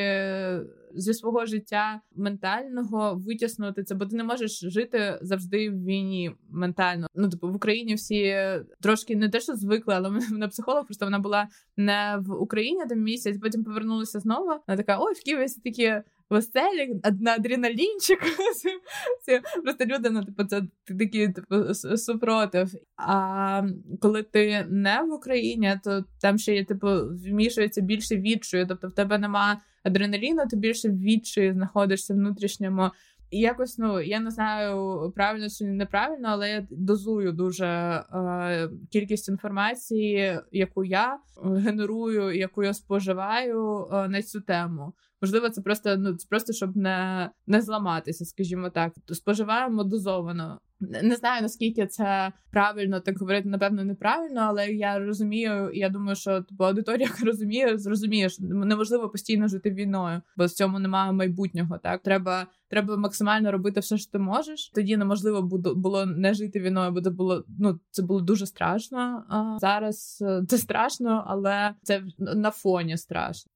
зі 0.95 1.15
свого 1.15 1.47
життя 1.47 2.01
ментального 2.17 3.15
витіснути 3.27 3.85
це, 3.85 3.95
бо 3.95 4.07
ти 4.07 4.17
не 4.17 4.25
можеш 4.25 4.61
жити 4.61 5.19
завжди 5.23 5.71
в 5.71 5.85
війні 5.85 6.31
ментально. 6.51 7.07
Ну, 7.15 7.29
типу, 7.29 7.49
в 7.49 7.55
Україні 7.55 7.95
всі 7.95 8.37
трошки 8.81 9.17
не 9.17 9.29
те, 9.29 9.41
що 9.41 9.55
звикли, 9.55 9.95
але 9.95 10.09
вона 10.31 10.49
психолог, 10.49 10.85
просто 10.85 11.07
вона 11.07 11.19
була 11.19 11.49
не 11.77 12.19
в 12.21 12.33
Україні 12.33 12.87
там 12.89 13.01
місяць, 13.01 13.39
потім 13.43 13.65
повернулася 13.65 14.21
знову. 14.21 14.47
Вона 14.47 14.77
така: 14.77 14.99
ой, 15.01 15.15
в 15.15 15.25
Києві 15.25 15.45
всі 15.45 15.61
такі 15.61 15.95
веселі, 16.31 17.01
на 17.21 17.33
адреналінчик. 17.33 18.19
Просто 19.65 19.85
люди, 19.85 20.11
ну, 20.11 20.25
типу, 20.25 20.45
це 20.45 20.63
такі 20.99 21.29
типу, 21.29 21.75
супротив. 21.75 22.73
А 22.97 23.63
коли 24.01 24.23
ти 24.23 24.67
не 24.71 25.03
в 25.03 25.13
Україні, 25.13 25.81
то 25.85 26.05
там 26.21 26.39
ще 26.39 26.55
є 26.55 26.65
типу 26.65 26.89
вмішується 27.25 27.81
більше 27.81 28.17
відчую. 28.17 28.67
Тобто 28.67 28.89
в 28.89 28.93
тебе 28.93 29.19
нема 29.19 29.61
адреналіну, 29.83 30.47
ти 30.51 30.57
більше 30.57 30.89
відчую 30.89 31.53
знаходишся 31.53 32.15
внутрішньому. 32.15 32.91
І 33.31 33.41
якось 33.41 33.79
ну 33.79 34.01
я 34.01 34.21
не 34.21 34.31
знаю 34.31 35.13
правильно 35.17 35.49
чи 35.49 35.65
неправильно, 35.65 36.29
але 36.31 36.51
я 36.51 36.67
дозую 36.71 37.33
дуже 37.33 37.67
е, 37.67 38.71
кількість 38.91 39.29
інформації, 39.29 40.41
яку 40.53 40.85
я 40.85 41.19
генерую, 41.43 42.37
яку 42.37 42.63
я 42.63 42.75
споживаю 42.75 43.89
е, 43.93 44.09
на 44.09 44.23
цю 44.23 44.41
тему. 44.41 44.93
Можливо, 45.23 45.51
це 45.51 45.61
просто 45.61 45.97
ну 45.97 46.15
це 46.15 46.27
просто 46.31 46.53
щоб 46.53 46.77
не 46.77 47.31
не 47.47 47.61
зламатися, 47.61 48.25
скажімо 48.25 48.71
так. 48.71 48.93
Споживаємо 49.13 49.85
дозовано. 49.85 50.61
Не 50.81 51.17
знаю 51.17 51.43
наскільки 51.43 51.87
це 51.87 52.33
правильно 52.51 53.01
так 53.01 53.19
говорити, 53.19 53.49
напевно, 53.49 53.85
неправильно, 53.85 54.41
але 54.41 54.67
я 54.67 54.99
розумію, 54.99 55.71
я 55.75 55.89
думаю, 55.89 56.17
що 56.17 56.43
типу, 56.43 56.65
аудиторія 56.65 57.11
розуміє, 57.23 57.79
зрозуміє, 57.79 58.29
що 58.29 58.45
неможливо 58.45 59.09
постійно 59.09 59.49
жити 59.49 59.71
війною, 59.71 60.21
бо 60.37 60.45
в 60.45 60.51
цьому 60.51 60.79
немає 60.79 61.13
майбутнього. 61.13 61.79
Так 61.79 62.03
треба 62.03 62.47
треба 62.69 62.97
максимально 62.97 63.53
робити 63.53 63.81
все, 63.81 63.99
що 63.99 64.11
ти 64.11 64.19
можеш. 64.19 64.71
Тоді 64.75 64.97
неможливо 64.97 65.43
було 65.77 66.07
не 66.07 66.35
жити 66.35 66.61
війною, 66.61 66.93
бо 66.93 67.01
це 67.01 67.11
було 67.11 67.45
ну 67.59 67.81
це 67.91 68.03
було 68.03 68.21
дуже 68.21 68.47
страшно. 68.47 69.25
А 69.29 69.59
зараз 69.59 70.19
е, 70.27 70.43
це 70.49 70.59
страшно, 70.59 71.25
але 71.27 71.75
це 71.83 72.03
на 72.19 72.51
фоні 72.51 72.97
страшно. 72.97 73.53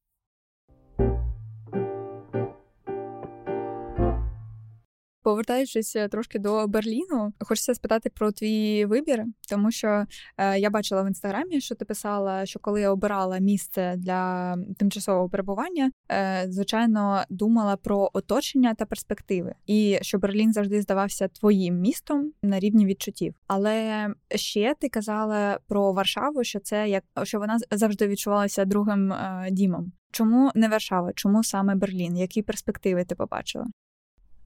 Повертаючись 5.23 5.95
е, 5.95 6.07
трошки 6.07 6.39
до 6.39 6.67
Берліну, 6.67 7.33
хочеться 7.39 7.75
спитати 7.75 8.09
про 8.09 8.31
твій 8.31 8.85
вибір, 8.85 9.23
тому 9.49 9.71
що 9.71 10.05
е, 10.37 10.59
я 10.59 10.69
бачила 10.69 11.03
в 11.03 11.07
інстаграмі, 11.07 11.61
що 11.61 11.75
ти 11.75 11.85
писала, 11.85 12.45
що 12.45 12.59
коли 12.59 12.81
я 12.81 12.91
обирала 12.91 13.39
місце 13.39 13.95
для 13.97 14.55
тимчасового 14.77 15.29
перебування, 15.29 15.91
е, 16.11 16.45
звичайно 16.47 17.23
думала 17.29 17.75
про 17.75 18.09
оточення 18.13 18.73
та 18.73 18.85
перспективи, 18.85 19.55
і 19.67 19.99
що 20.01 20.19
Берлін 20.19 20.53
завжди 20.53 20.81
здавався 20.81 21.27
твоїм 21.27 21.79
містом 21.79 22.31
на 22.43 22.59
рівні 22.59 22.85
відчуттів. 22.85 23.35
Але 23.47 24.07
ще 24.35 24.75
ти 24.79 24.89
казала 24.89 25.59
про 25.67 25.93
Варшаву, 25.93 26.43
що 26.43 26.59
це 26.59 26.89
як 26.89 27.03
що 27.23 27.39
вона 27.39 27.57
завжди 27.71 28.07
відчувалася 28.07 28.65
другим 28.65 29.13
е, 29.13 29.47
дімом. 29.51 29.91
Чому 30.11 30.51
не 30.55 30.67
Варшава? 30.67 31.13
Чому 31.13 31.43
саме 31.43 31.75
Берлін? 31.75 32.17
Які 32.17 32.41
перспективи 32.41 33.05
ти 33.05 33.15
побачила? 33.15 33.65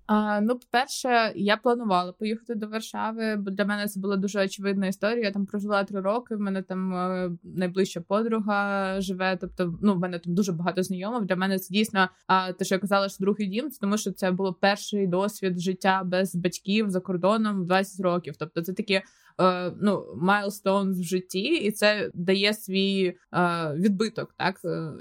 А, 0.08 0.42
Ну, 0.42 0.60
по-перше, 0.60 1.34
я 1.36 1.58
планувала 1.58 2.12
поїхати 2.12 2.56
до 2.56 2.68
Варшави, 2.68 3.36
бо 3.36 3.52
для 3.52 3.66
мене 3.66 3.88
це 3.88 4.00
була 4.00 4.18
дуже 4.18 4.46
очевидна 4.46 4.88
історія. 4.88 5.26
Я 5.26 5.32
там 5.32 5.46
прожила 5.46 5.84
три 5.84 6.02
роки. 6.02 6.36
В 6.36 6.40
мене 6.40 6.62
там 6.62 6.94
е, 6.94 7.32
найближча 7.44 8.02
подруга 8.02 9.02
живе. 9.02 9.38
Тобто, 9.42 9.80
ну 9.82 9.96
в 9.96 10.00
мене 10.00 10.20
там 10.20 10.34
дуже 10.34 10.52
багато 10.52 10.84
знайомих. 10.84 11.26
Для 11.26 11.36
мене 11.36 11.60
це 11.60 11.74
дійсно 11.74 12.10
а 12.28 12.54
те, 12.54 12.66
що 12.66 12.76
я 12.76 12.80
казала, 12.80 13.10
що 13.10 13.18
другий 13.20 13.48
дім, 13.48 13.70
тому 13.82 13.98
що 13.98 14.12
це 14.12 14.32
було 14.32 14.54
перший 14.54 15.08
досвід 15.08 15.60
життя 15.60 16.04
без 16.06 16.36
батьків 16.36 16.90
за 16.90 17.00
кордоном 17.00 17.66
20 17.66 18.00
років. 18.00 18.36
Тобто, 18.40 18.62
це 18.62 18.74
такі 18.74 19.02
е, 19.42 19.72
ну 19.82 20.06
milestone 20.16 20.92
в 20.92 21.04
житті, 21.04 21.40
і 21.40 21.72
це 21.72 22.12
дає 22.14 22.54
свій 22.54 23.16
е, 23.34 23.74
відбиток. 23.74 24.34
Так 24.38 24.56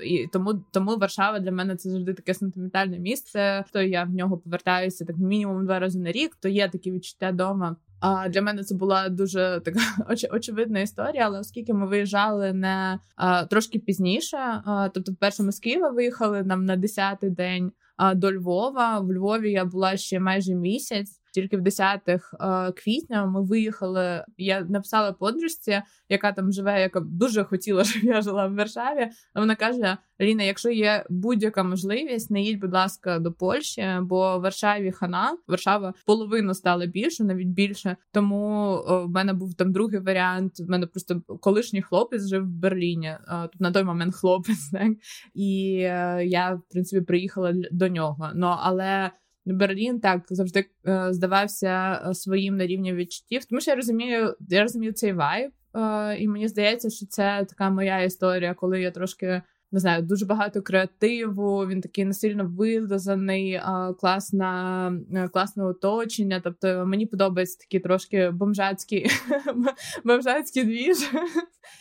і 0.04 0.26
тому 0.32 0.54
тому 0.72 0.96
Варшава 0.96 1.40
для 1.40 1.52
мене 1.52 1.76
це 1.76 1.90
завжди 1.90 2.14
таке 2.14 2.34
сентиментальне 2.34 2.98
місце. 2.98 3.64
То 3.72 3.82
я 3.82 4.04
в 4.04 4.10
нього 4.10 4.38
повертаюся 4.38 5.04
так 5.04 5.16
мінімум 5.16 5.64
два 5.64 5.78
рази 5.78 5.98
на 5.98 6.12
рік, 6.12 6.36
то 6.40 6.48
є 6.48 6.68
такі 6.68 6.92
відчуття 6.92 7.30
вдома. 7.30 7.76
А 8.00 8.28
для 8.28 8.42
мене 8.42 8.62
це 8.62 8.74
була 8.74 9.08
дуже 9.08 9.60
така 9.64 9.80
оч- 10.10 10.34
очевидна 10.36 10.80
історія. 10.80 11.22
Але 11.26 11.40
оскільки 11.40 11.74
ми 11.74 11.86
виїжджали 11.86 12.52
не 12.52 12.98
а, 13.16 13.44
трошки 13.44 13.78
пізніше, 13.78 14.36
а, 14.36 14.88
тобто, 14.94 15.12
вперше 15.12 15.42
ми 15.42 15.52
з 15.52 15.58
Києва 15.58 15.90
виїхали 15.90 16.42
нам 16.42 16.64
на 16.64 16.76
10-й 16.76 17.30
день 17.30 17.72
а, 17.96 18.14
до 18.14 18.32
Львова. 18.32 19.00
В 19.00 19.12
Львові 19.12 19.52
я 19.52 19.64
була 19.64 19.96
ще 19.96 20.20
майже 20.20 20.54
місяць 20.54 21.20
тільки 21.36 21.56
в 21.56 21.60
10-х 21.60 22.36
е, 22.40 22.72
квітня 22.72 23.26
ми 23.26 23.42
виїхали. 23.42 24.24
Я 24.38 24.60
написала 24.60 25.12
подружці, 25.12 25.82
яка 26.08 26.32
там 26.32 26.52
живе, 26.52 26.80
яка 26.80 27.00
дуже 27.00 27.44
хотіла, 27.44 27.84
щоб 27.84 28.04
я 28.04 28.22
жила 28.22 28.46
в 28.46 28.54
Варшаві. 28.54 29.08
Вона 29.34 29.54
каже: 29.54 29.96
Ліна, 30.20 30.42
якщо 30.42 30.70
є 30.70 31.04
будь-яка 31.10 31.62
можливість, 31.62 32.30
не 32.30 32.42
їдь, 32.42 32.60
будь 32.60 32.72
ласка, 32.72 33.18
до 33.18 33.32
Польщі, 33.32 33.86
бо 34.02 34.38
в 34.38 34.42
Варшаві 34.42 34.92
хана 34.92 35.36
Варшава 35.48 35.94
половину 36.06 36.54
стала 36.54 36.86
більше, 36.86 37.24
навіть 37.24 37.48
більше. 37.48 37.96
Тому 38.12 38.76
в 38.86 39.08
мене 39.08 39.32
був 39.32 39.54
там 39.54 39.72
другий 39.72 40.00
варіант. 40.00 40.60
В 40.60 40.70
мене 40.70 40.86
просто 40.86 41.20
колишній 41.40 41.82
хлопець 41.82 42.26
жив 42.28 42.42
в 42.42 42.50
Берліні. 42.50 43.16
Тут 43.52 43.60
на 43.60 43.72
той 43.72 43.84
момент 43.84 44.14
хлопець, 44.14 44.70
так 44.72 44.92
і 45.34 45.78
е, 45.80 46.24
я 46.26 46.54
в 46.54 46.62
принципі 46.70 47.04
приїхала 47.04 47.54
до 47.72 47.88
нього. 47.88 48.30
Ну 48.34 48.56
але. 48.60 49.10
Берлін 49.46 50.00
так 50.00 50.22
завжди 50.30 50.64
е, 50.86 51.06
здавався 51.10 52.02
е, 52.10 52.14
своїм 52.14 52.56
на 52.56 52.66
рівні 52.66 52.94
відчуттів, 52.94 53.44
тому 53.44 53.60
що 53.60 53.70
я 53.70 53.76
розумію, 53.76 54.34
я 54.48 54.62
розумію 54.62 54.92
цей 54.92 55.12
вайб, 55.12 55.50
е, 55.74 56.16
і 56.18 56.28
мені 56.28 56.48
здається, 56.48 56.90
що 56.90 57.06
це 57.06 57.46
така 57.48 57.70
моя 57.70 58.02
історія, 58.02 58.54
коли 58.54 58.80
я 58.80 58.90
трошки 58.90 59.42
не 59.72 59.80
знаю, 59.80 60.02
дуже 60.02 60.26
багато 60.26 60.62
креативу. 60.62 61.66
Він 61.66 61.80
такий 61.80 62.04
насильно 62.04 62.52
вилазаний, 62.58 63.60
класна, 64.00 64.92
класне 65.32 65.64
оточення. 65.64 66.40
Тобто 66.44 66.86
мені 66.86 67.06
подобається 67.06 67.58
такі 67.58 67.80
трошки 67.80 68.30
бомжацькі 68.30 69.06
бомжацькі 70.04 70.64
двіж. 70.64 70.96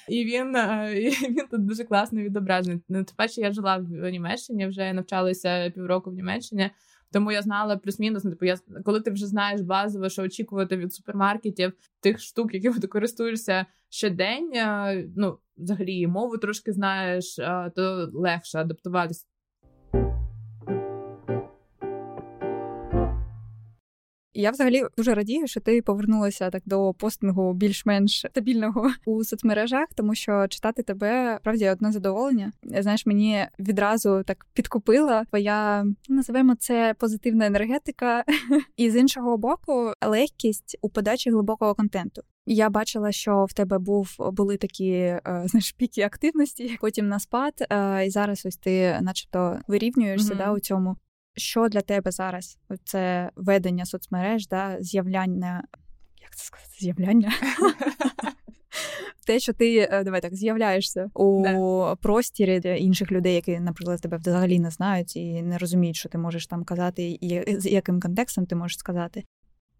І 0.09 0.25
він 0.25 0.55
і 0.95 1.27
він 1.29 1.47
тут 1.51 1.65
дуже 1.65 1.83
класно 1.83 2.21
відображений. 2.21 2.81
Ну, 2.89 3.03
Тим 3.03 3.15
паче 3.17 3.41
я 3.41 3.51
жила 3.51 3.77
в 3.77 4.11
Німеччині, 4.11 4.67
вже 4.67 4.93
навчалася 4.93 5.69
півроку 5.75 6.09
в 6.09 6.13
Німеччині. 6.13 6.69
Тому 7.11 7.31
я 7.31 7.41
знала 7.41 7.77
плюс-мінус. 7.77 8.23
Ну, 8.23 8.31
типу, 8.31 8.45
я 8.45 8.57
коли 8.85 9.01
ти 9.01 9.11
вже 9.11 9.27
знаєш 9.27 9.61
базово, 9.61 10.09
що 10.09 10.23
очікувати 10.23 10.77
від 10.77 10.93
супермаркетів 10.93 11.73
тих 11.99 12.19
штук, 12.19 12.53
якими 12.53 12.79
ти 12.79 12.87
користуєшся 12.87 13.65
щодень. 13.89 14.51
Ну 15.15 15.37
взагалі 15.57 16.07
мову 16.07 16.37
трошки 16.37 16.73
знаєш, 16.73 17.35
то 17.75 18.09
легше 18.13 18.57
адаптуватися. 18.57 19.25
Я 24.37 24.51
взагалі 24.51 24.83
дуже 24.97 25.13
радію, 25.13 25.47
що 25.47 25.59
ти 25.59 25.81
повернулася 25.81 26.49
так 26.49 26.63
до 26.65 26.93
постингу 26.93 27.53
більш-менш 27.53 28.19
стабільного 28.19 28.91
у 29.05 29.23
соцмережах, 29.23 29.87
тому 29.95 30.15
що 30.15 30.47
читати 30.47 30.83
тебе 30.83 31.37
справді 31.41 31.69
одне 31.69 31.91
задоволення. 31.91 32.51
Знаєш, 32.63 33.05
мені 33.05 33.45
відразу 33.59 34.23
так 34.25 34.45
підкупила 34.53 35.25
твоя 35.25 35.85
називаємо 36.09 36.55
це 36.55 36.95
позитивна 36.99 37.45
енергетика, 37.45 38.23
і 38.77 38.91
з 38.91 38.95
іншого 38.95 39.37
боку, 39.37 39.93
легкість 40.05 40.77
у 40.81 40.89
подачі 40.89 41.29
глибокого 41.29 41.75
контенту. 41.75 42.21
Я 42.45 42.69
бачила, 42.69 43.11
що 43.11 43.45
в 43.49 43.53
тебе 43.53 43.79
був 43.79 44.15
були 44.19 44.57
такі 44.57 44.91
е, 44.91 45.21
знаєш, 45.45 45.71
піки 45.71 46.01
активності, 46.01 46.77
потім 46.81 47.07
на 47.07 47.19
спад, 47.19 47.53
е, 47.69 48.05
і 48.05 48.09
зараз 48.09 48.45
ось 48.45 48.57
ти, 48.57 48.99
начебто, 49.01 49.59
вирівнюєшся 49.67 50.33
mm-hmm. 50.33 50.37
да, 50.37 50.51
у 50.51 50.59
цьому 50.59 50.95
що 51.37 51.69
для 51.69 51.81
тебе 51.81 52.11
зараз 52.11 52.57
це 52.83 53.31
ведення 53.35 53.85
соцмереж, 53.85 54.47
да, 54.47 54.77
з'являння, 54.79 55.63
як 56.21 56.35
це 56.35 56.45
сказати, 56.45 56.71
з'являння? 56.79 57.33
Те, 59.25 59.39
що 59.39 59.53
ти 59.53 59.87
е, 59.91 60.03
давай 60.03 60.21
так 60.21 60.35
з'являєшся 60.35 61.09
у 61.13 61.43
да. 61.43 61.95
простірі 61.95 62.59
для 62.59 62.73
інших 62.73 63.11
людей, 63.11 63.35
які, 63.35 63.59
наприклад, 63.59 64.01
тебе 64.01 64.17
взагалі 64.17 64.59
не 64.59 64.69
знають 64.69 65.15
і 65.15 65.41
не 65.41 65.57
розуміють, 65.57 65.95
що 65.95 66.09
ти 66.09 66.17
можеш 66.17 66.47
там 66.47 66.63
казати, 66.63 67.17
і 67.21 67.59
з 67.59 67.65
яким 67.65 68.01
контекстом 68.01 68.45
ти 68.45 68.55
можеш 68.55 68.77
сказати. 68.77 69.23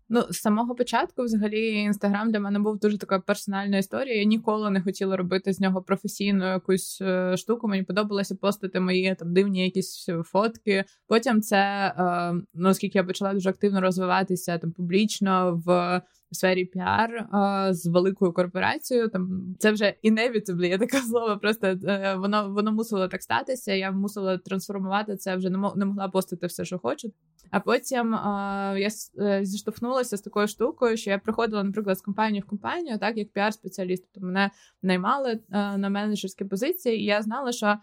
Ну, 0.10 0.22
з 0.30 0.38
самого 0.38 0.76
початку, 0.76 1.24
взагалі, 1.24 1.70
інстаграм 1.70 2.32
для 2.32 2.40
мене 2.40 2.60
був 2.60 2.80
дуже 2.80 2.98
така 2.98 3.20
персональна 3.20 3.78
історія. 3.78 4.16
Я 4.16 4.24
ніколи 4.24 4.70
не 4.70 4.82
хотіла 4.82 5.18
робити 5.18 5.54
з 5.54 5.60
нього 5.60 5.82
професійну 5.82 6.46
якусь 6.46 7.02
е, 7.02 7.38
штуку. 7.38 7.68
Мені 7.68 7.84
подобалося 7.84 8.36
постити 8.36 8.80
мої 8.80 9.16
там 9.16 9.34
дивні 9.34 9.64
якісь 9.64 10.10
фотки. 10.26 10.84
Потім 11.08 11.42
це 11.42 11.94
е, 11.98 12.34
ну, 12.54 12.70
оскільки 12.70 12.98
я 12.98 13.04
почала 13.04 13.34
дуже 13.34 13.50
активно 13.50 13.82
розвиватися 13.82 14.58
там 14.58 14.72
публічно 14.72 15.62
в 15.66 16.02
в 16.36 16.38
сфері 16.38 16.66
піар 16.66 17.28
а, 17.32 17.74
з 17.74 17.86
великою 17.86 18.34
корпорацією. 18.34 19.10
Там 19.10 19.56
це 19.60 19.72
вже 19.72 19.94
inevitably, 20.04 20.66
я 20.66 20.78
таке 20.78 20.98
слово. 20.98 21.38
Просто 21.42 21.68
е, 21.68 22.16
воно 22.16 22.50
воно 22.54 22.72
мусило 22.72 23.08
так 23.08 23.24
статися. 23.24 23.74
Я 23.74 23.92
мусила 23.92 24.38
трансформувати 24.38 25.16
це. 25.16 25.36
Вже 25.36 25.50
не 25.50 25.86
могла 25.86 26.08
постити 26.08 26.48
все, 26.48 26.66
що 26.66 26.80
хочу. 26.80 27.12
А 27.52 27.60
потім 27.60 28.16
а, 28.16 28.76
я 28.78 28.90
е, 29.20 29.46
зіштовхнулася 29.46 30.18
з 30.18 30.22
такою 30.22 30.48
штукою, 30.48 30.98
що 30.98 31.10
я 31.10 31.18
приходила, 31.18 31.64
наприклад, 31.64 31.98
з 31.98 32.02
компанії 32.02 32.42
в 32.42 32.46
компанію, 32.46 33.00
так 33.00 33.18
як 33.18 33.28
піар-спеціаліст. 33.36 34.04
Тобто 34.14 34.28
мене 34.28 34.52
наймали 34.84 35.32
е, 35.32 35.78
на 35.78 35.90
менеджерські 35.90 36.46
позиції, 36.46 37.00
і 37.00 37.06
я 37.06 37.22
знала, 37.22 37.52
що 37.52 37.76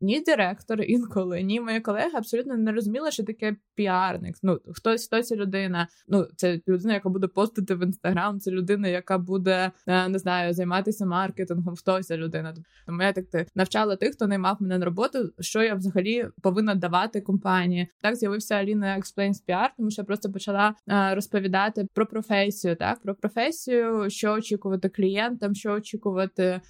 ні 0.00 0.20
директор 0.20 0.82
інколи, 0.82 1.42
ні 1.42 1.60
мої 1.60 1.80
колеги 1.80 2.10
абсолютно 2.14 2.56
не 2.56 2.72
розуміли, 2.72 3.10
що 3.10 3.24
таке 3.24 3.56
піарник. 3.74 4.36
Ну 4.42 4.58
хтось 4.72 5.06
хто 5.06 5.22
ця 5.22 5.36
людина. 5.36 5.88
Ну 6.08 6.26
це 6.36 6.60
людина, 6.68 6.94
яка 6.94 7.08
буде 7.08 7.26
постити 7.26 7.74
в 7.74 7.82
інстаграм. 7.82 8.40
Це 8.40 8.50
людина, 8.50 8.88
яка 8.88 9.18
буде 9.18 9.70
е, 9.86 10.08
не 10.08 10.18
знаю, 10.18 10.54
займатися 10.54 11.06
маркетингом. 11.06 11.76
Хто 11.76 12.02
ця 12.02 12.16
людина? 12.16 12.54
Тому 12.86 13.02
я 13.02 13.12
так 13.12 13.24
навчала 13.54 13.96
тих, 13.96 14.12
хто 14.12 14.26
наймав 14.26 14.56
мене 14.60 14.78
на 14.78 14.84
роботу, 14.84 15.30
що 15.40 15.62
я 15.62 15.74
взагалі 15.74 16.26
повинна 16.42 16.74
давати 16.74 17.20
компанії. 17.20 17.88
Так 18.00 18.16
з'явився 18.16 18.54
Аліна 18.54 18.98
Explains 18.98 19.36
PR, 19.48 19.68
тому 19.76 19.90
що 19.90 20.02
я 20.02 20.06
просто 20.06 20.32
почала 20.32 20.74
е, 20.88 21.14
розповідати 21.14 21.86
про 21.94 22.06
професію. 22.06 22.76
Так 22.76 23.02
про 23.02 23.14
професію, 23.14 24.10
що 24.10 24.32
очікувати 24.32 24.88
клієнтам, 24.88 25.54
що 25.54 25.72
очікувати 25.72 26.60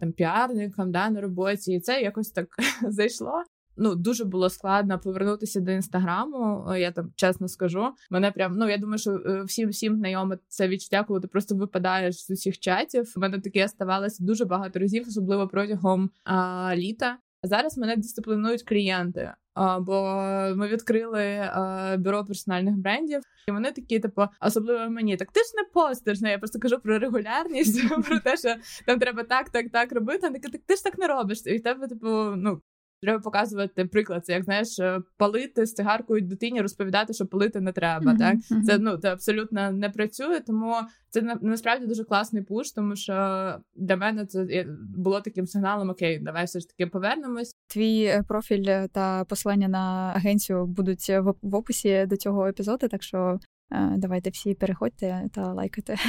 там 0.00 0.12
піарникам 0.12 0.92
да, 0.92 1.10
на 1.10 1.20
роботі, 1.20 1.72
і 1.72 1.80
це 1.80 2.00
якось 2.00 2.30
так 2.30 2.48
зайшло. 2.88 3.42
Ну, 3.76 3.94
дуже 3.94 4.24
було 4.24 4.50
складно 4.50 4.98
повернутися 4.98 5.60
до 5.60 5.70
інстаграму. 5.70 6.74
Я 6.76 6.92
там 6.92 7.12
чесно 7.16 7.48
скажу. 7.48 7.88
Мене 8.10 8.30
прям 8.30 8.56
ну 8.56 8.68
я 8.68 8.78
думаю, 8.78 8.98
що 8.98 9.10
е, 9.10 9.42
всім 9.42 9.68
всім 9.68 9.96
знайоме 9.96 10.38
це 10.48 10.68
відчуття, 10.68 11.04
коли 11.08 11.20
ти 11.20 11.28
просто 11.28 11.54
випадаєш 11.54 12.26
з 12.26 12.30
усіх 12.30 12.58
чатів. 12.58 13.12
У 13.16 13.20
мене 13.20 13.40
таке 13.40 13.68
ставалося 13.68 14.24
дуже 14.24 14.44
багато 14.44 14.78
разів, 14.78 15.04
особливо 15.08 15.48
протягом 15.48 16.10
а, 16.24 16.72
літа. 16.76 17.18
Зараз 17.42 17.78
мене 17.78 17.96
дисциплінують 17.96 18.62
клієнти, 18.62 19.32
бо 19.80 20.02
ми 20.56 20.68
відкрили 20.68 21.50
бюро 21.98 22.24
персональних 22.24 22.76
брендів, 22.76 23.20
і 23.48 23.52
вони 23.52 23.72
такі, 23.72 24.00
типу, 24.00 24.22
особливо 24.40 24.90
мені, 24.90 25.16
так 25.16 25.32
ти 25.32 25.40
ж 25.40 25.46
не 25.56 25.64
постиш. 25.64 26.20
Ну, 26.20 26.30
я 26.30 26.38
просто 26.38 26.58
кажу 26.58 26.78
про 26.78 26.98
регулярність, 26.98 27.88
про 28.08 28.20
те, 28.20 28.36
що 28.36 28.54
там 28.86 28.98
треба 28.98 29.22
так, 29.22 29.50
так, 29.50 29.66
так 29.72 29.92
робити. 29.92 30.26
Вони 30.26 30.38
так 30.38 30.60
ти 30.66 30.76
ж 30.76 30.84
так 30.84 30.98
не 30.98 31.06
робиш. 31.06 31.42
І 31.46 31.56
в 31.56 31.62
тебе, 31.62 31.88
типу, 31.88 32.08
ну 32.36 32.60
Треба 33.02 33.18
показувати 33.18 33.84
приклад. 33.84 34.26
Це 34.26 34.32
як 34.32 34.44
знаєш, 34.44 34.78
е, 34.78 35.00
палити 35.16 35.66
з 35.66 35.74
цигаркою 35.74 36.20
дитині, 36.20 36.60
розповідати, 36.60 37.12
що 37.12 37.26
палити 37.26 37.60
не 37.60 37.72
треба. 37.72 38.12
Mm-hmm. 38.12 38.18
Так 38.18 38.64
це 38.66 38.78
ну 38.78 38.96
це 38.96 39.12
абсолютно 39.12 39.72
не 39.72 39.90
працює. 39.90 40.40
Тому 40.40 40.74
це 41.10 41.22
на, 41.22 41.38
насправді 41.42 41.86
дуже 41.86 42.04
класний 42.04 42.42
пуш, 42.42 42.72
тому 42.72 42.96
що 42.96 43.14
для 43.74 43.96
мене 43.96 44.26
це 44.26 44.66
було 44.96 45.20
таким 45.20 45.46
сигналом: 45.46 45.90
окей, 45.90 46.18
давай 46.18 46.44
все 46.44 46.60
ж 46.60 46.68
таки 46.68 46.86
повернемось. 46.86 47.54
Твій 47.66 48.04
е, 48.04 48.22
профіль 48.28 48.86
та 48.92 49.24
посилання 49.24 49.68
на 49.68 50.12
агенцію 50.16 50.66
будуть 50.66 51.08
в, 51.08 51.54
описі 51.56 52.06
до 52.06 52.16
цього 52.16 52.46
епізоду. 52.46 52.88
Так 52.88 53.02
що 53.02 53.38
е, 53.72 53.94
давайте 53.96 54.30
всі 54.30 54.54
переходьте 54.54 55.28
та 55.32 55.52
лайкайте. 55.52 55.96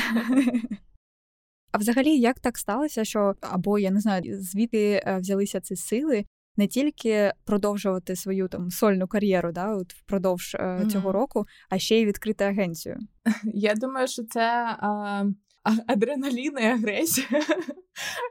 А 1.71 1.77
взагалі, 1.77 2.17
як 2.17 2.39
так 2.39 2.57
сталося, 2.57 3.05
що 3.05 3.35
або 3.41 3.79
я 3.79 3.91
не 3.91 3.99
знаю, 3.99 4.41
звідки 4.41 5.03
взялися 5.19 5.61
ці 5.61 5.75
сили, 5.75 6.25
не 6.57 6.67
тільки 6.67 7.31
продовжувати 7.45 8.15
свою 8.15 8.47
там 8.47 8.69
сольну 8.69 9.07
кар'єру, 9.07 9.51
да, 9.51 9.75
от 9.75 9.93
впродовж 9.93 10.55
mm-hmm. 10.55 10.87
цього 10.87 11.11
року, 11.11 11.45
а 11.69 11.77
ще 11.77 11.99
й 11.99 12.05
відкрити 12.05 12.43
агенцію. 12.43 12.97
Я 13.43 13.73
думаю, 13.73 14.07
що 14.07 14.23
це. 14.23 14.75
А... 14.79 15.23
адреналін 15.87 16.53
і 16.61 16.65
агресія, 16.65 17.27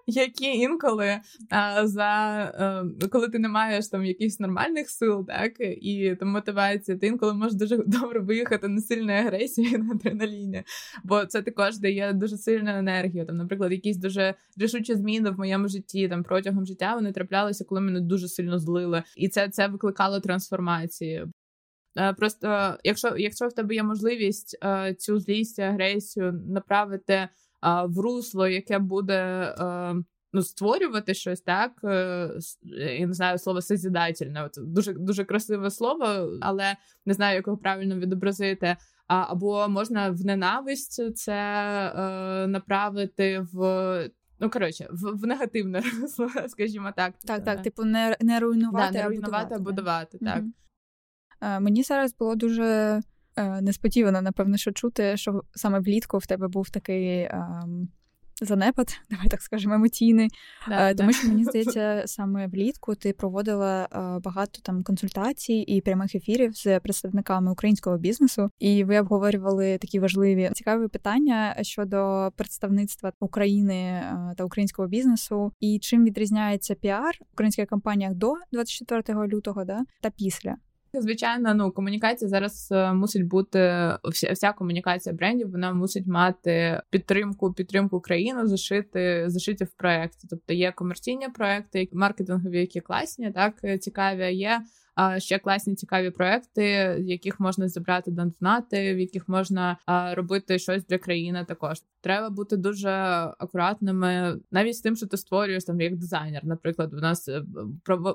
які 0.06 0.44
інколи 0.44 1.20
а, 1.50 1.86
за 1.86 2.02
а, 2.02 2.84
е, 3.02 3.08
коли 3.08 3.28
ти 3.28 3.38
не 3.38 3.48
маєш 3.48 3.88
там 3.88 4.04
якихось 4.04 4.40
нормальних 4.40 4.90
сил, 4.90 5.26
так 5.26 5.52
і 5.60 6.16
там 6.20 6.28
мотивації, 6.28 6.98
ти 6.98 7.06
інколи 7.06 7.34
можеш 7.34 7.54
дуже 7.54 7.76
добре 7.86 8.20
виїхати 8.20 8.68
на 8.68 8.80
сильної 8.80 9.18
агресії 9.18 9.78
на 9.78 9.94
адреналіні, 9.94 10.62
бо 11.04 11.24
це 11.24 11.42
також 11.42 11.78
дає 11.78 12.12
дуже 12.12 12.36
сильну 12.36 12.70
енергію. 12.70 13.26
Там, 13.26 13.36
наприклад, 13.36 13.72
якісь 13.72 13.96
дуже 13.96 14.34
рішучі 14.56 14.94
зміни 14.94 15.30
в 15.30 15.38
моєму 15.38 15.68
житті 15.68 16.08
там 16.08 16.22
протягом 16.22 16.66
життя 16.66 16.94
вони 16.94 17.12
траплялися, 17.12 17.64
коли 17.64 17.80
мене 17.80 18.00
дуже 18.00 18.28
сильно 18.28 18.58
злили, 18.58 19.02
і 19.16 19.28
це 19.28 19.48
це 19.48 19.68
викликало 19.68 20.20
трансформації. 20.20 21.26
Е, 21.96 22.12
просто, 22.12 22.76
якщо 22.84 23.16
якщо 23.16 23.48
в 23.48 23.52
тебе 23.52 23.74
є 23.74 23.82
можливість 23.82 24.58
е, 24.64 24.94
цю 24.94 25.20
злість, 25.20 25.58
агресію 25.58 26.32
направити 26.32 27.12
е, 27.12 27.28
в 27.84 27.98
русло, 27.98 28.48
яке 28.48 28.78
буде 28.78 29.54
ну, 30.32 30.42
створювати 30.42 31.14
щось, 31.14 31.40
так 31.40 31.72
я 32.98 33.06
не 33.06 33.12
знаю 33.12 33.38
слово 33.38 33.62
созідательне, 33.62 34.50
дуже 34.56 34.92
дуже 34.92 35.24
красиве 35.24 35.70
слово, 35.70 36.30
але 36.40 36.76
не 37.06 37.14
знаю, 37.14 37.36
як 37.36 37.46
його 37.46 37.58
правильно 37.58 37.96
відобразити. 37.96 38.76
Або 39.06 39.68
можна 39.68 40.10
в 40.10 40.24
ненависть 40.24 41.16
це 41.16 41.36
направити 42.48 43.46
в. 43.52 44.10
Ну, 44.40 44.50
коротше, 44.50 44.88
в 44.90 45.20
в 45.22 45.26
негативне 45.26 45.82
скажімо 46.48 46.92
так. 46.96 47.14
Так, 47.26 47.44
так, 47.44 47.62
типу, 47.62 47.84
не 47.84 48.16
не 48.20 48.40
руйнувати, 48.40 48.92
да, 48.92 48.98
не 48.98 49.08
руйнувати, 49.08 49.54
а 49.54 49.58
будувати. 49.58 50.18
так. 50.18 50.38
Угу. 50.38 50.52
Е, 51.40 51.60
мені 51.60 51.82
зараз 51.82 52.14
було 52.14 52.34
дуже 52.34 53.00
е, 53.36 53.60
несподівано, 53.60 54.22
напевно, 54.22 54.56
що 54.56 54.72
чути, 54.72 55.16
що 55.16 55.42
саме 55.54 55.80
влітку 55.80 56.18
в 56.18 56.26
тебе 56.26 56.48
був 56.48 56.70
такий 56.70 57.22
ем, 57.22 57.88
занепад, 58.40 59.00
давай 59.10 59.28
так 59.28 59.42
скажемо, 59.42 59.74
емоційний. 59.74 60.30
Да, 60.68 60.90
е, 60.90 60.94
Тому 60.94 61.10
да. 61.10 61.16
що 61.18 61.28
мені 61.28 61.44
здається, 61.44 62.02
саме 62.06 62.46
влітку 62.46 62.94
ти 62.94 63.12
проводила 63.12 63.88
багато 64.24 64.60
там 64.62 64.82
консультацій 64.82 65.54
і 65.54 65.80
прямих 65.80 66.14
ефірів 66.14 66.52
з 66.54 66.80
представниками 66.80 67.52
українського 67.52 67.98
бізнесу, 67.98 68.50
і 68.58 68.84
ви 68.84 69.00
обговорювали 69.00 69.78
такі 69.78 70.00
важливі 70.00 70.50
цікаві 70.54 70.88
питання 70.88 71.56
щодо 71.62 72.30
представництва 72.36 73.12
України 73.20 74.02
та 74.36 74.44
українського 74.44 74.88
бізнесу, 74.88 75.52
і 75.60 75.78
чим 75.78 76.04
відрізняється 76.04 76.74
піар 76.74 77.16
в 77.20 77.32
українських 77.32 77.68
компаніях 77.68 78.14
до 78.14 78.34
24 78.52 79.26
лютого, 79.26 79.64
да, 79.64 79.84
та 80.00 80.10
після. 80.10 80.56
Звичайно, 81.02 81.54
ну 81.54 81.70
комунікація 81.70 82.28
зараз 82.28 82.68
е, 82.72 82.92
мусить 82.92 83.26
бути 83.26 83.92
вся, 84.32 84.52
комунікація 84.52 85.14
брендів. 85.14 85.50
Вона 85.50 85.72
мусить 85.72 86.06
мати 86.06 86.80
підтримку, 86.90 87.52
підтримку 87.52 88.00
країни, 88.00 88.46
зашити 88.46 89.24
зашиті 89.26 89.64
в 89.64 89.72
проекти. 89.72 90.26
Тобто 90.30 90.54
є 90.54 90.72
комерційні 90.72 91.28
проекти, 91.28 91.88
маркетингові, 91.92 92.60
які 92.60 92.80
класні, 92.80 93.32
так 93.32 93.80
цікаві. 93.80 94.34
Є 94.34 94.60
ще 95.18 95.38
класні 95.38 95.74
цікаві 95.74 96.10
проекти, 96.10 96.64
яких 97.00 97.40
можна 97.40 97.68
зібрати 97.68 98.10
донати, 98.10 98.94
в 98.94 98.98
яких 98.98 99.28
можна 99.28 99.78
робити 100.14 100.58
щось 100.58 100.86
для 100.86 100.98
країни. 100.98 101.44
Також 101.48 101.78
треба 102.00 102.30
бути 102.30 102.56
дуже 102.56 102.90
акуратними, 103.38 104.40
навіть 104.50 104.76
з 104.76 104.80
тим, 104.80 104.96
що 104.96 105.06
ти 105.06 105.16
створюєш 105.16 105.64
там 105.64 105.80
як 105.80 105.96
дизайнер. 105.96 106.44
Наприклад, 106.44 106.94
у 106.94 106.96
нас 106.96 107.28
е, 107.28 107.42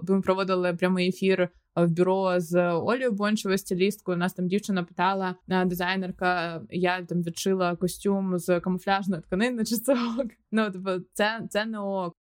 ми 0.08 0.22
проводили 0.22 0.74
прямий 0.74 1.10
ефір. 1.10 1.50
В 1.76 1.88
бюро 1.88 2.40
з 2.40 2.72
Олею 2.72 3.12
Бончевою, 3.12 3.58
стилісткою. 3.58 4.16
У 4.16 4.20
нас 4.20 4.34
там 4.34 4.48
дівчина 4.48 4.84
питала 4.84 5.36
дизайнерка. 5.66 6.62
Я 6.70 7.06
там 7.06 7.22
відшила 7.22 7.76
костюм 7.76 8.38
з 8.38 8.60
камуфляжної 8.60 9.22
тканини 9.22 9.66
чи 9.66 9.76
цього. 9.76 10.24
Ну 10.52 10.70
тобто, 10.74 11.02
це 11.14 11.42
це 11.50 11.66
не 11.66 11.80
ок. 11.80 12.16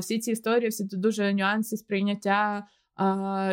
Всі 0.00 0.18
ці 0.18 0.30
історії, 0.30 0.68
всі 0.68 0.84
дуже 0.84 1.34
нюанси 1.34 1.76
сприйняття 1.76 2.66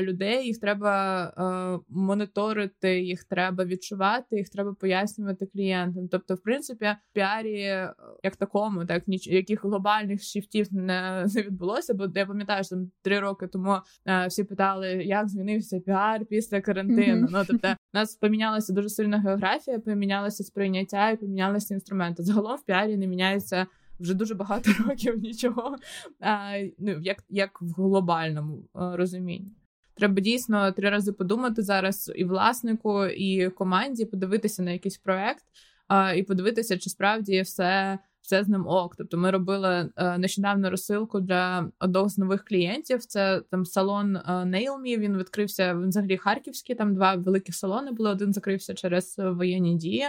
людей, 0.01 0.45
їх 0.45 0.59
треба 0.59 1.83
моніторити, 1.89 2.99
їх 3.01 3.23
треба 3.23 3.65
відчувати, 3.65 4.35
їх 4.35 4.49
треба 4.49 4.73
пояснювати 4.73 5.45
клієнтам. 5.45 6.07
Тобто, 6.07 6.35
в 6.35 6.41
принципі, 6.41 6.85
в 6.85 7.13
піарі 7.13 7.61
е, 7.61 7.93
як 8.23 8.35
такому, 8.35 8.85
так 8.85 9.07
ніч 9.07 9.27
яких 9.27 9.63
глобальних 9.63 10.23
шифтів 10.23 10.67
не, 10.73 11.25
не 11.35 11.41
відбулося. 11.41 11.93
Бо 11.93 12.07
я 12.15 12.25
пам'ятаю, 12.25 12.63
що 12.63 12.75
там 12.75 12.91
три 13.01 13.19
роки 13.19 13.47
тому 13.47 13.77
е, 14.05 14.27
всі 14.27 14.43
питали, 14.43 14.87
як 14.87 15.29
змінився 15.29 15.79
піар 15.79 16.25
після 16.25 16.61
карантину. 16.61 17.27
Mm-hmm. 17.27 17.31
Ну 17.31 17.43
тобто, 17.47 17.67
у 17.67 17.97
нас 17.97 18.15
помінялася 18.15 18.73
дуже 18.73 18.89
сильна 18.89 19.19
географія, 19.19 19.79
помінялося 19.79 20.43
сприйняття 20.43 21.09
і 21.09 21.17
помінялися 21.17 21.73
інструменти. 21.73 22.23
Загалом 22.23 22.55
в 22.55 22.65
піарі 22.65 22.97
не 22.97 23.07
міняється 23.07 23.67
вже 23.99 24.13
дуже 24.13 24.35
багато 24.35 24.71
років 24.87 25.17
нічого, 25.17 25.75
а, 26.19 26.51
ну, 26.79 26.99
як 27.01 27.23
як 27.29 27.61
в 27.61 27.73
глобальному 27.73 28.69
розумінні. 28.73 29.51
Треба 29.95 30.21
дійсно 30.21 30.71
три 30.71 30.89
рази 30.89 31.11
подумати 31.11 31.61
зараз 31.61 32.11
і 32.15 32.23
власнику, 32.23 33.05
і 33.05 33.49
команді, 33.49 34.05
подивитися 34.05 34.63
на 34.63 34.71
якийсь 34.71 34.97
проект, 34.97 35.43
а, 35.87 36.13
і 36.13 36.23
подивитися, 36.23 36.77
чи 36.77 36.89
справді 36.89 37.41
все 37.41 37.99
все 38.27 38.43
з 38.43 38.47
ним 38.47 38.67
ок. 38.67 38.95
Тобто 38.95 39.17
ми 39.17 39.31
робили 39.31 39.89
а, 39.95 40.17
нещодавно 40.17 40.69
розсилку 40.69 41.19
для 41.19 41.71
одного 41.79 42.09
з 42.09 42.17
нових 42.17 42.43
клієнтів. 42.45 43.05
Це 43.05 43.41
там 43.51 43.65
салон 43.65 44.17
Nailme, 44.27 44.97
Він 44.97 45.17
відкрився 45.17 45.73
він 45.73 45.89
взагалі 45.89 46.17
харківський. 46.17 46.75
Там 46.75 46.95
два 46.95 47.15
великі 47.15 47.51
салони 47.51 47.91
були. 47.91 48.09
Один 48.09 48.33
закрився 48.33 48.73
через 48.73 49.15
воєнні 49.17 49.75
дії 49.75 50.05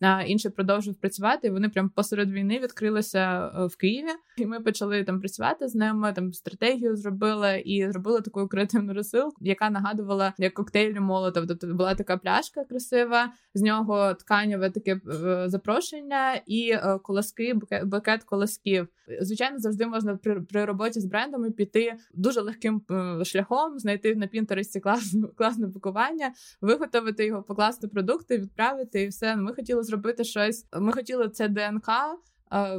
а 0.00 0.22
інший 0.22 0.50
продовжив 0.50 0.94
працювати. 0.94 1.48
і 1.48 1.50
Вони 1.50 1.68
прям 1.68 1.88
посеред 1.88 2.30
війни 2.32 2.58
відкрилися 2.58 3.52
е, 3.58 3.66
в 3.66 3.76
Києві, 3.76 4.08
і 4.36 4.46
ми 4.46 4.60
почали 4.60 5.04
там 5.04 5.20
працювати 5.20 5.68
з 5.68 5.74
ними. 5.74 6.12
Там 6.12 6.32
стратегію 6.32 6.96
зробили 6.96 7.62
і 7.64 7.90
зробили 7.90 8.20
таку 8.20 8.48
креативну 8.48 8.94
розсилку, 8.94 9.36
яка 9.40 9.70
нагадувала 9.70 10.32
як 10.38 10.54
коктейль 10.54 11.00
молотов. 11.00 11.46
Тобто 11.46 11.66
була 11.66 11.94
така 11.94 12.16
пляшка 12.16 12.64
красива, 12.64 13.32
з 13.54 13.62
нього 13.62 14.14
тканеве 14.14 14.70
таке 14.70 15.00
е, 15.24 15.48
запрошення 15.48 16.40
і 16.46 16.70
е, 16.70 16.98
колоски, 17.02 17.54
букет 17.84 18.24
колосків. 18.24 18.88
Звичайно, 19.20 19.58
завжди 19.58 19.86
можна 19.86 20.16
при, 20.16 20.40
при 20.40 20.64
роботі 20.64 21.00
з 21.00 21.04
брендами 21.04 21.50
піти 21.50 21.94
дуже 22.14 22.40
легким 22.40 22.82
шляхом, 23.24 23.78
знайти 23.78 24.14
на 24.14 24.26
Пінтересті 24.26 24.80
класне 24.80 25.28
класне 25.36 25.68
пакування, 25.68 26.32
виготовити 26.60 27.26
його, 27.26 27.42
покласти 27.42 27.88
продукти, 27.88 28.38
відправити 28.38 29.02
і 29.02 29.08
все. 29.08 29.36
Ми 29.36 29.54
хотіли 29.54 29.82
зробити 29.92 30.24
щось. 30.24 30.66
Ми 30.80 30.92
хотіли 30.92 31.28
це 31.28 31.48
ДНК. 31.48 31.88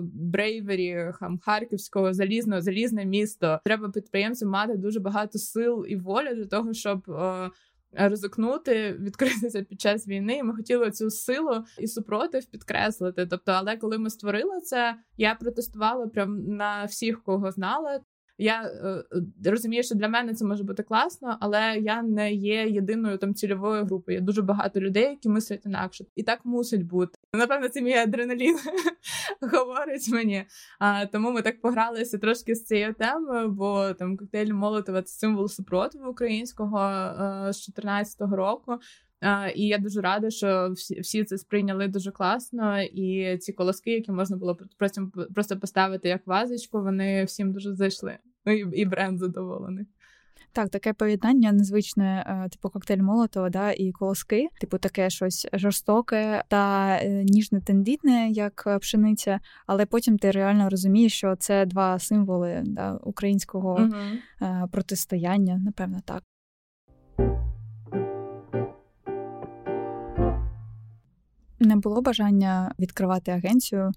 Брейвері 0.02 1.12
хам 1.13 1.39
Харківського 1.39 2.13
залізного 2.13 2.62
залізне 2.62 3.06
місто. 3.06 3.60
Треба 3.65 3.89
підприємцям 3.89 4.49
мати 4.49 4.78
дуже 4.78 4.99
багато 4.99 5.39
сил 5.39 5.86
і 5.89 5.95
волі 5.95 6.36
для 6.36 6.45
того, 6.45 6.73
щоб 6.73 7.10
е, 7.10 7.49
ризикнути, 7.91 8.93
відкритися 8.93 9.63
під 9.63 9.82
час 9.82 10.08
війни. 10.08 10.43
Ми 10.43 10.56
хотіли 10.56 10.91
цю 10.91 11.10
силу 11.10 11.63
і 11.80 11.88
супротив 11.88 12.45
підкреслити. 12.45 13.26
Тобто, 13.26 13.52
але 13.52 13.78
коли 13.78 13.97
ми 13.97 14.10
створили 14.10 14.62
це, 14.62 14.95
я 15.17 15.36
протестувала 15.36 16.08
прям 16.08 16.45
на 16.45 16.86
всіх, 16.86 17.23
кого 17.23 17.52
знала. 17.52 17.99
Я 18.38 18.62
е, 19.46 19.50
розумію, 19.52 19.84
що 19.84 19.96
для 19.96 20.08
мене 20.08 20.34
це 20.34 20.46
може 20.46 20.63
бути 20.63 20.84
класно, 20.84 21.38
але 21.39 21.78
я 21.82 22.02
не 22.02 22.34
є 22.34 22.67
єдиною 22.67 23.17
там 23.17 23.34
цільовою 23.34 23.86
групою. 23.86 24.17
Є 24.17 24.22
дуже 24.22 24.41
багато 24.41 24.80
людей, 24.80 25.04
які 25.04 25.30
мислять 25.30 25.65
інакше, 25.65 26.06
і 26.15 26.24
так 26.24 26.46
мусить 26.46 26.86
бути. 26.86 27.17
Напевно, 27.34 27.69
це 27.69 27.82
мій 27.82 27.93
адреналін 27.93 28.58
говорить 29.54 30.10
мені. 30.10 30.46
А 30.80 31.06
тому 31.06 31.32
ми 31.32 31.41
так 31.41 31.62
погралися 31.62 32.17
трошки 32.17 32.56
з 32.56 32.65
цією 32.65 32.93
темою, 32.93 33.50
бо 33.50 33.93
там 33.93 34.17
коктейль 34.17 34.54
Молотова 34.54 35.02
це 35.02 35.19
символ 35.19 35.48
супротиву 35.48 36.10
українського 36.10 36.80
е, 36.80 37.54
з 37.54 37.69
14-го 37.69 38.36
року. 38.36 38.80
І 39.55 39.67
я 39.67 39.77
дуже 39.77 40.01
рада, 40.01 40.29
що 40.29 40.73
всі 41.01 41.23
це 41.23 41.38
сприйняли 41.38 41.88
дуже 41.88 42.12
класно. 42.12 42.81
І 42.81 43.38
ці 43.38 43.53
колоски, 43.53 43.91
які 43.91 44.12
можна 44.12 44.38
було 44.38 44.57
просто 44.77 45.12
просто 45.36 45.59
поставити 45.59 46.09
як 46.09 46.27
вазочку, 46.27 46.81
вони 46.81 47.23
всім 47.23 47.51
дуже 47.51 47.75
зайшли. 47.75 48.17
Ну 48.45 48.53
і, 48.53 48.86
бренд 48.86 49.19
задоволений. 49.19 49.86
Так, 50.53 50.69
таке 50.69 50.93
поєднання 50.93 51.51
незвичне, 51.51 52.25
е, 52.27 52.49
типу 52.49 52.69
коктейль 52.69 53.01
Молотова, 53.01 53.49
да, 53.49 53.71
і 53.71 53.91
колоски, 53.91 54.47
типу 54.62 54.77
таке 54.77 55.09
щось 55.09 55.47
жорстоке 55.53 56.43
та 56.47 56.95
е, 57.01 57.23
ніжне 57.23 57.62
тендітне, 57.62 58.29
як 58.29 58.63
е, 58.67 58.79
пшениця, 58.79 59.39
але 59.67 59.86
потім 59.86 60.17
ти 60.17 60.31
реально 60.31 60.69
розумієш, 60.69 61.13
що 61.13 61.36
це 61.36 61.65
два 61.65 61.99
символи 61.99 62.62
да, 62.65 62.93
українського 63.03 63.79
uh 63.79 64.67
протистояння, 64.71 65.57
напевно, 65.57 65.99
так. 66.05 66.23
Не 71.63 71.76
було 71.76 72.02
бажання 72.02 72.73
відкривати 72.80 73.32
агенцію 73.32 73.91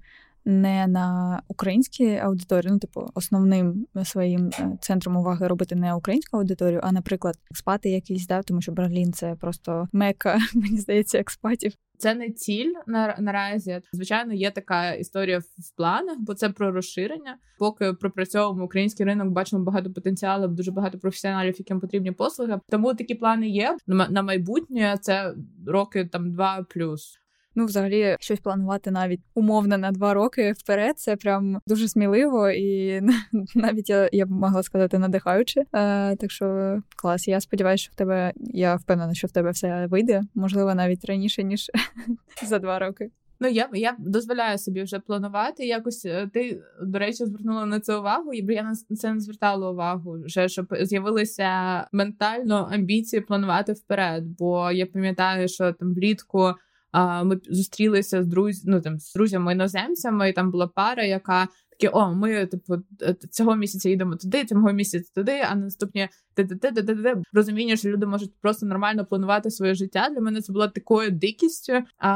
не 0.47 0.87
на 0.87 1.41
українській 1.49 2.17
аудиторії, 2.17 2.73
ну, 2.73 2.79
типу, 2.79 3.11
основним 3.15 3.87
своїм 4.05 4.51
е, 4.59 4.79
центром 4.81 5.17
уваги 5.17 5.49
робити 5.49 5.75
не 5.75 5.95
українську 5.95 6.37
аудиторію, 6.37 6.81
а, 6.83 6.93
наприклад, 6.93 7.35
експати 7.51 7.91
якісь, 7.91 8.27
да, 8.27 8.43
тому 8.43 8.63
що 8.63 8.73
Берлін 8.73 9.13
це 9.13 9.35
просто 9.41 9.89
мека, 9.93 10.39
мені 10.55 10.79
здається, 10.79 11.19
експатів. 11.19 11.73
Це 11.99 12.15
не 12.15 12.31
ціль 12.31 12.73
на 12.87 13.17
наразі. 13.19 13.81
Звичайно, 13.93 14.33
є 14.33 14.51
така 14.51 14.93
історія 14.93 15.39
в 15.39 15.77
планах, 15.77 16.17
бо 16.19 16.35
це 16.35 16.49
про 16.49 16.73
розширення. 16.73 17.39
Поки 17.59 17.93
пропрацьовуємо 17.93 18.65
український 18.65 19.07
ринок, 19.07 19.29
бачимо 19.29 19.65
багато 19.65 19.93
потенціалу, 19.93 20.49
дуже 20.49 20.73
багато 20.73 20.99
професіоналів, 20.99 21.55
яким 21.59 21.81
потрібні 21.81 22.13
послуги. 22.13 22.61
Тому 22.69 22.95
такі 22.95 23.15
плани 23.15 23.49
є 23.49 23.77
на 23.87 24.23
майбутнє. 24.23 24.99
Це 25.01 25.35
роки 25.67 26.05
там 26.05 26.33
два 26.33 26.67
плюс. 26.71 27.19
Ну, 27.59 27.67
взагалі, 27.67 28.17
щось 28.21 28.41
планувати 28.41 28.91
навіть 28.91 29.21
умовно 29.35 29.79
на 29.79 29.91
два 29.91 30.15
роки 30.15 30.53
вперед, 30.53 30.99
це 30.99 31.17
прям 31.17 31.61
дуже 31.67 31.89
сміливо 31.89 32.51
і 32.51 33.01
навіть 33.55 33.91
я 33.91 34.09
я 34.13 34.27
б 34.27 34.31
могла 34.31 34.63
сказати 34.63 34.99
надихаюче. 34.99 35.61
Е, 35.61 36.17
Так 36.17 36.31
що 36.31 36.79
клас. 36.97 37.29
Я 37.29 37.41
сподіваюся, 37.41 37.83
що 37.83 37.93
в 37.93 37.97
тебе 37.97 38.33
я 38.37 38.77
впевнена, 38.77 39.15
що 39.15 39.27
в 39.27 39.33
тебе 39.33 39.51
все 39.51 39.87
вийде, 39.87 40.23
можливо, 40.35 40.75
навіть 40.75 41.05
раніше 41.05 41.43
ніж 41.45 41.71
за 42.43 42.59
два 42.59 42.79
роки. 42.79 43.11
Ну, 43.41 43.49
я 43.49 43.69
я 43.73 43.97
дозволяю 43.99 44.59
собі 44.59 44.83
вже 44.83 44.99
планувати. 44.99 45.67
Якось 45.67 46.05
е, 46.05 46.31
ти, 46.33 46.63
до 46.83 46.99
речі, 46.99 47.25
звернула 47.25 47.67
на 47.67 47.81
це 47.81 47.97
увагу, 47.97 48.33
і 48.33 48.55
я 48.55 48.63
на 48.63 48.75
це 48.97 49.15
не 49.15 49.21
звертала 49.21 49.71
увагу, 49.71 50.17
вже 50.25 50.49
щоб 50.49 50.67
з'явилися 50.81 51.51
ментально 51.93 52.69
амбіції 52.73 53.23
планувати 53.23 53.73
вперед. 53.73 54.25
Бо 54.39 54.71
я 54.71 54.87
пам'ятаю, 54.87 55.49
що 55.49 55.73
там 55.73 55.95
влітку 55.95 56.55
а, 56.97 57.25
ми 57.25 57.41
зустрілися 57.51 58.23
з 58.23 58.27
друз... 58.27 58.65
ну, 58.65 58.81
там, 58.81 58.99
з 58.99 59.13
друзями 59.13 59.53
іноземцями, 59.53 60.31
і 60.31 60.33
там 60.33 60.51
була 60.51 60.67
пара, 60.67 61.03
яка 61.05 61.49
такі: 61.71 61.89
о, 61.93 62.15
ми 62.15 62.47
типу 62.47 62.75
е, 63.03 63.15
цього 63.31 63.57
місяця 63.57 63.89
їдемо 63.89 64.17
туди, 64.17 64.45
цього 64.45 64.73
місяця 64.73 65.13
туди, 65.15 65.41
а 65.51 65.55
наступні 65.55 66.09
ти 66.35 67.23
розуміння, 67.33 67.77
що 67.77 67.89
люди 67.89 68.07
можуть 68.07 68.41
просто 68.41 68.67
нормально 68.67 69.07
планувати 69.07 69.51
своє 69.51 69.75
життя. 69.75 70.09
Для 70.11 70.21
мене 70.21 70.41
це 70.41 70.53
було 70.53 70.69
такою 70.69 71.11
дикістю. 71.11 71.73
А 71.99 72.13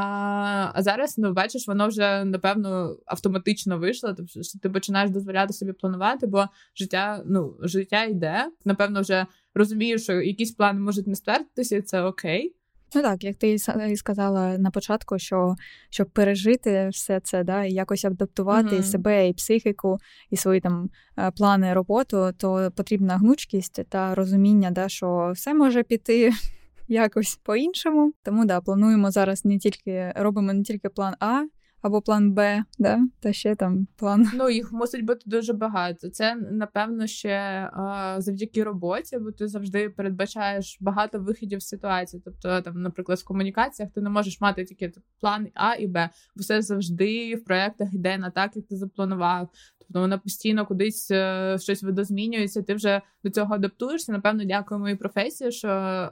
а 0.73 0.83
зараз 0.83 1.17
ну 1.17 1.33
бачиш, 1.33 1.67
воно 1.67 1.87
вже 1.87 2.25
напевно 2.25 2.97
автоматично 3.05 3.77
вийшло. 3.79 4.13
Тобто 4.17 4.43
що 4.43 4.59
ти 4.59 4.69
починаєш 4.69 5.11
дозволяти 5.11 5.53
собі 5.53 5.73
планувати, 5.73 6.27
бо 6.27 6.45
життя 6.75 7.23
ну 7.25 7.57
життя 7.61 8.03
йде. 8.03 8.45
Напевно, 8.65 9.01
вже 9.01 9.25
розумієш, 9.55 10.03
що 10.03 10.13
якісь 10.13 10.51
плани 10.51 10.79
можуть 10.79 11.07
не 11.07 11.15
ствердитися, 11.15 11.75
і 11.75 11.81
це 11.81 12.03
окей. 12.03 12.55
Ну 12.95 13.01
так, 13.01 13.23
як 13.23 13.35
ти 13.35 13.57
і 13.89 13.95
сказала 13.95 14.57
на 14.57 14.71
початку, 14.71 15.19
що 15.19 15.55
щоб 15.89 16.09
пережити 16.09 16.89
все 16.89 17.19
це, 17.19 17.43
да, 17.43 17.63
і 17.63 17.73
якось 17.73 18.05
адаптувати 18.05 18.75
mm-hmm. 18.75 18.83
себе, 18.83 19.27
і 19.27 19.33
психіку, 19.33 19.97
і 20.29 20.37
свої 20.37 20.61
там 20.61 20.89
е, 21.17 21.31
плани 21.31 21.73
роботу, 21.73 22.31
то 22.37 22.71
потрібна 22.75 23.17
гнучкість 23.17 23.81
та 23.89 24.15
розуміння, 24.15 24.71
да, 24.71 24.89
що 24.89 25.31
все 25.35 25.53
може 25.53 25.83
піти 25.83 26.31
якось 26.87 27.39
по-іншому. 27.43 28.13
Тому 28.23 28.45
да, 28.45 28.61
плануємо 28.61 29.11
зараз 29.11 29.45
не 29.45 29.57
тільки 29.57 30.13
робимо 30.15 30.53
не 30.53 30.63
тільки 30.63 30.89
план 30.89 31.13
А, 31.19 31.43
або 31.81 32.01
план 32.01 32.33
Б, 32.33 32.63
да? 32.79 32.99
та 33.19 33.33
ще 33.33 33.55
там 33.55 33.87
план. 33.95 34.27
Ну 34.33 34.49
їх 34.49 34.71
мусить 34.71 35.05
бути 35.05 35.21
дуже 35.25 35.53
багато. 35.53 36.09
Це 36.09 36.35
напевно 36.35 37.07
ще 37.07 37.69
а, 37.73 38.15
завдяки 38.19 38.63
роботі, 38.63 39.17
бо 39.17 39.31
ти 39.31 39.47
завжди 39.47 39.89
передбачаєш 39.89 40.77
багато 40.79 41.19
виходів 41.19 41.61
з 41.61 41.67
ситуації. 41.67 42.21
Тобто, 42.25 42.61
там, 42.61 42.81
наприклад, 42.81 43.19
в 43.19 43.23
комунікаціях 43.23 43.91
ти 43.91 44.01
не 44.01 44.09
можеш 44.09 44.41
мати 44.41 44.65
тільки 44.65 44.91
план 45.19 45.47
А 45.53 45.75
і 45.75 45.87
Б, 45.87 46.09
бо 46.35 46.41
все 46.41 46.61
завжди 46.61 47.35
в 47.35 47.43
проектах 47.43 47.93
йде 47.93 48.17
на 48.17 48.29
так, 48.29 48.55
як 48.55 48.67
ти 48.67 48.75
запланував. 48.75 49.49
Тобто 49.91 50.01
вона 50.01 50.17
постійно 50.17 50.65
кудись 50.65 51.11
е, 51.11 51.57
щось 51.59 51.83
видозмінюється. 51.83 52.61
Ти 52.61 52.73
вже 52.73 53.01
до 53.23 53.29
цього 53.29 53.55
адаптуєшся. 53.55 54.11
Напевно, 54.11 54.43
дякую 54.45 54.79
моїй 54.79 54.95
професії, 54.95 55.51
що 55.51 55.67
е, 55.67 56.11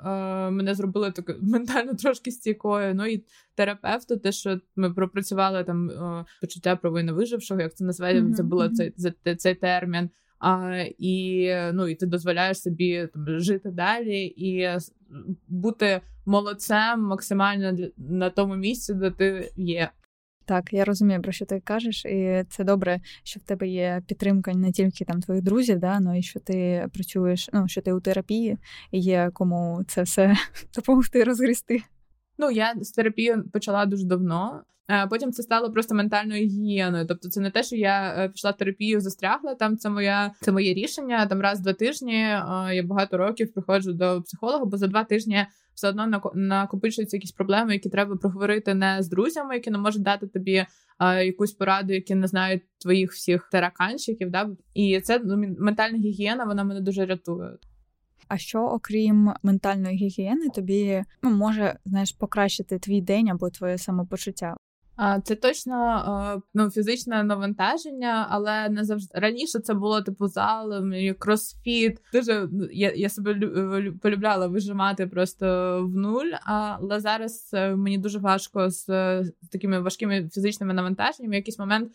мене 0.51 0.75
зробили 0.75 1.11
так 1.11 1.37
ментально 1.41 1.93
трошки 1.93 2.31
стійкою. 2.31 2.95
Ну 2.95 3.05
і 3.05 3.23
терапевту, 3.59 4.17
те, 4.17 4.31
що 4.31 4.59
ми 4.75 4.93
пропрацювали 4.93 5.63
там 5.63 5.91
почуття 6.41 6.75
провини 6.75 7.11
вижившого, 7.11 7.61
як 7.61 7.75
це 7.75 7.85
називає, 7.85 8.21
mm-hmm. 8.21 8.33
забула 8.33 8.69
цей, 8.69 8.91
цей 9.23 9.35
цей 9.35 9.55
термін. 9.55 10.09
А, 10.39 10.83
І 10.97 11.53
ну 11.73 11.87
і 11.87 11.95
ти 11.95 12.05
дозволяєш 12.05 12.61
собі 12.61 13.07
там 13.13 13.39
жити 13.39 13.71
далі 13.71 14.25
і 14.25 14.69
бути 15.47 16.01
молодцем 16.25 17.01
максимально 17.01 17.77
на 17.97 18.29
тому 18.29 18.55
місці, 18.55 18.93
де 18.93 19.11
ти 19.11 19.51
є. 19.57 19.89
Так, 20.45 20.73
я 20.73 20.85
розумію, 20.85 21.21
про 21.21 21.31
що 21.31 21.45
ти 21.45 21.59
кажеш, 21.59 22.05
і 22.05 22.45
це 22.49 22.63
добре, 22.63 22.99
що 23.23 23.39
в 23.39 23.43
тебе 23.43 23.67
є 23.67 24.01
підтримка 24.07 24.53
не 24.53 24.71
тільки 24.71 25.05
там 25.05 25.21
твоїх 25.21 25.43
друзів, 25.43 25.79
да, 25.79 26.01
але 26.05 26.19
й 26.19 26.21
що 26.21 26.39
ти 26.39 26.87
працюєш, 26.93 27.49
ну 27.53 27.67
що 27.67 27.81
ти 27.81 27.93
у 27.93 27.99
терапії 27.99 28.57
і 28.91 28.99
є 28.99 29.29
кому 29.33 29.83
це 29.87 30.03
все 30.03 30.35
допомогти 30.75 31.23
розгрісти. 31.23 31.81
Ну 32.39 32.51
я 32.51 32.73
з 32.81 32.91
терапією 32.91 33.43
почала 33.53 33.85
дуже 33.85 34.05
давно. 34.05 34.63
Потім 35.09 35.31
це 35.31 35.43
стало 35.43 35.71
просто 35.71 35.95
ментальною 35.95 36.45
гігієною. 36.45 37.05
Тобто, 37.07 37.29
це 37.29 37.41
не 37.41 37.51
те, 37.51 37.63
що 37.63 37.75
я 37.75 38.15
е, 38.17 38.29
пішла 38.29 38.51
в 38.51 38.57
терапію, 38.57 39.01
застрягла. 39.01 39.55
Там 39.55 39.77
це 39.77 39.89
моя 39.89 40.31
це 40.41 40.51
моє 40.51 40.73
рішення. 40.73 41.25
Там 41.25 41.41
раз 41.41 41.59
в 41.59 41.63
два 41.63 41.73
тижні 41.73 42.19
я 42.71 42.83
багато 42.85 43.17
років 43.17 43.53
приходжу 43.53 43.91
до 43.91 44.21
психолога, 44.21 44.65
бо 44.65 44.77
за 44.77 44.87
два 44.87 45.03
тижні 45.03 45.45
все 45.73 45.89
одно 45.89 46.21
накопичуються 46.33 47.17
якісь 47.17 47.31
проблеми, 47.31 47.73
які 47.73 47.89
треба 47.89 48.15
проговорити 48.15 48.73
не 48.73 48.97
з 48.99 49.09
друзями, 49.09 49.55
які 49.55 49.71
не 49.71 49.77
можуть 49.77 50.03
дати 50.03 50.27
тобі 50.27 50.65
якусь 51.25 51.51
пораду, 51.51 51.93
які 51.93 52.15
не 52.15 52.27
знають 52.27 52.61
твоїх 52.77 53.11
всіх 53.11 53.49
тараканщиків. 53.51 54.31
Да? 54.31 54.49
І 54.73 55.01
це 55.01 55.21
ну, 55.25 55.55
ментальна 55.59 55.97
гігієна, 55.97 56.45
вона 56.45 56.63
мене 56.63 56.81
дуже 56.81 57.05
рятує. 57.05 57.49
А 58.29 58.37
що, 58.37 58.61
окрім 58.61 59.33
ментальної 59.43 59.97
гігієни, 59.97 60.49
тобі 60.49 61.03
ну, 61.23 61.31
може 61.31 61.79
знаєш 61.85 62.11
покращити 62.11 62.79
твій 62.79 63.01
день 63.01 63.29
або 63.29 63.49
твоє 63.49 63.77
самопочуття? 63.77 64.55
Це 65.23 65.35
точно 65.35 66.41
ну, 66.53 66.69
фізичне 66.69 67.23
навантаження, 67.23 68.27
але 68.29 68.69
не 68.69 68.83
завжди 68.83 69.19
раніше 69.19 69.59
це 69.59 69.73
було 69.73 70.01
типу 70.01 70.27
зал, 70.27 70.83
кросфіт. 71.19 72.01
Дуже 72.13 72.47
ну, 72.51 72.67
я 72.71 72.93
я 72.95 73.09
себе 73.09 73.51
полюбляла 74.01 74.47
вижимати 74.47 75.07
просто 75.07 75.45
в 75.93 75.95
нуль. 75.95 76.31
Але 76.43 76.99
зараз 76.99 77.49
е, 77.53 77.75
мені 77.75 77.97
дуже 77.97 78.19
важко 78.19 78.69
з, 78.69 78.85
з 79.41 79.47
такими 79.51 79.79
важкими 79.79 80.29
фізичними 80.33 80.73
навантаженнями. 80.73 81.31
В 81.31 81.35
якийсь 81.35 81.59
момент 81.59 81.91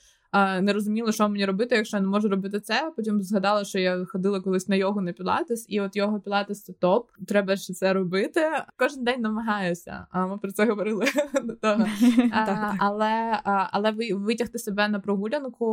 не 0.61 0.73
розуміла, 0.73 1.13
що 1.13 1.29
мені 1.29 1.45
робити, 1.45 1.77
якщо 1.77 1.97
я 1.97 2.01
не 2.01 2.09
можу 2.09 2.29
робити 2.29 2.61
це. 2.61 2.93
Потім 2.97 3.23
згадала, 3.23 3.65
що 3.65 3.79
я 3.79 4.05
ходила 4.05 4.41
колись 4.41 4.69
на 4.69 4.77
йогу 4.77 5.01
на 5.01 5.13
пілатес, 5.13 5.67
і 5.69 5.81
от 5.81 5.97
його 5.97 6.21
пілатес 6.21 6.63
це 6.63 6.73
топ. 6.73 7.11
Треба 7.29 7.57
ще 7.57 7.75
це 7.75 7.93
робити. 7.93 8.41
Кожен 8.77 9.05
день 9.05 9.21
намагаюся. 9.21 10.07
А 10.11 10.27
ми 10.27 10.39
про 10.39 10.53
це 10.53 10.67
говорили 10.67 11.05
до 11.45 11.55
того. 11.55 11.87
Але 12.79 13.41
але 13.45 13.95
витягти 14.15 14.59
себе 14.59 14.89
на 14.89 15.01
прогулянку 15.01 15.67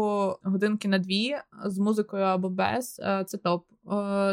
годинки 0.43 0.88
на 0.88 1.00
дві 1.00 1.36
з 1.65 1.78
музикою 1.78 2.24
або 2.24 2.50
без 2.50 3.02
це 3.26 3.38
топ. 3.38 3.65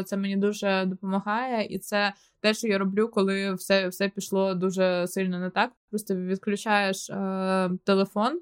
Це 0.05 0.17
мені 0.17 0.37
дуже 0.37 0.85
допомагає, 0.85 1.65
і 1.65 1.79
це 1.79 2.13
те, 2.41 2.53
що 2.53 2.67
я 2.67 2.77
роблю, 2.77 3.07
коли 3.07 3.53
все 3.53 3.87
все 3.87 4.09
пішло 4.09 4.53
дуже 4.53 5.07
сильно 5.07 5.39
не 5.39 5.49
так. 5.49 5.71
Просто 5.89 6.15
відключаєш 6.15 7.09
е, 7.09 7.69
телефон, 7.83 8.33
е, 8.33 8.39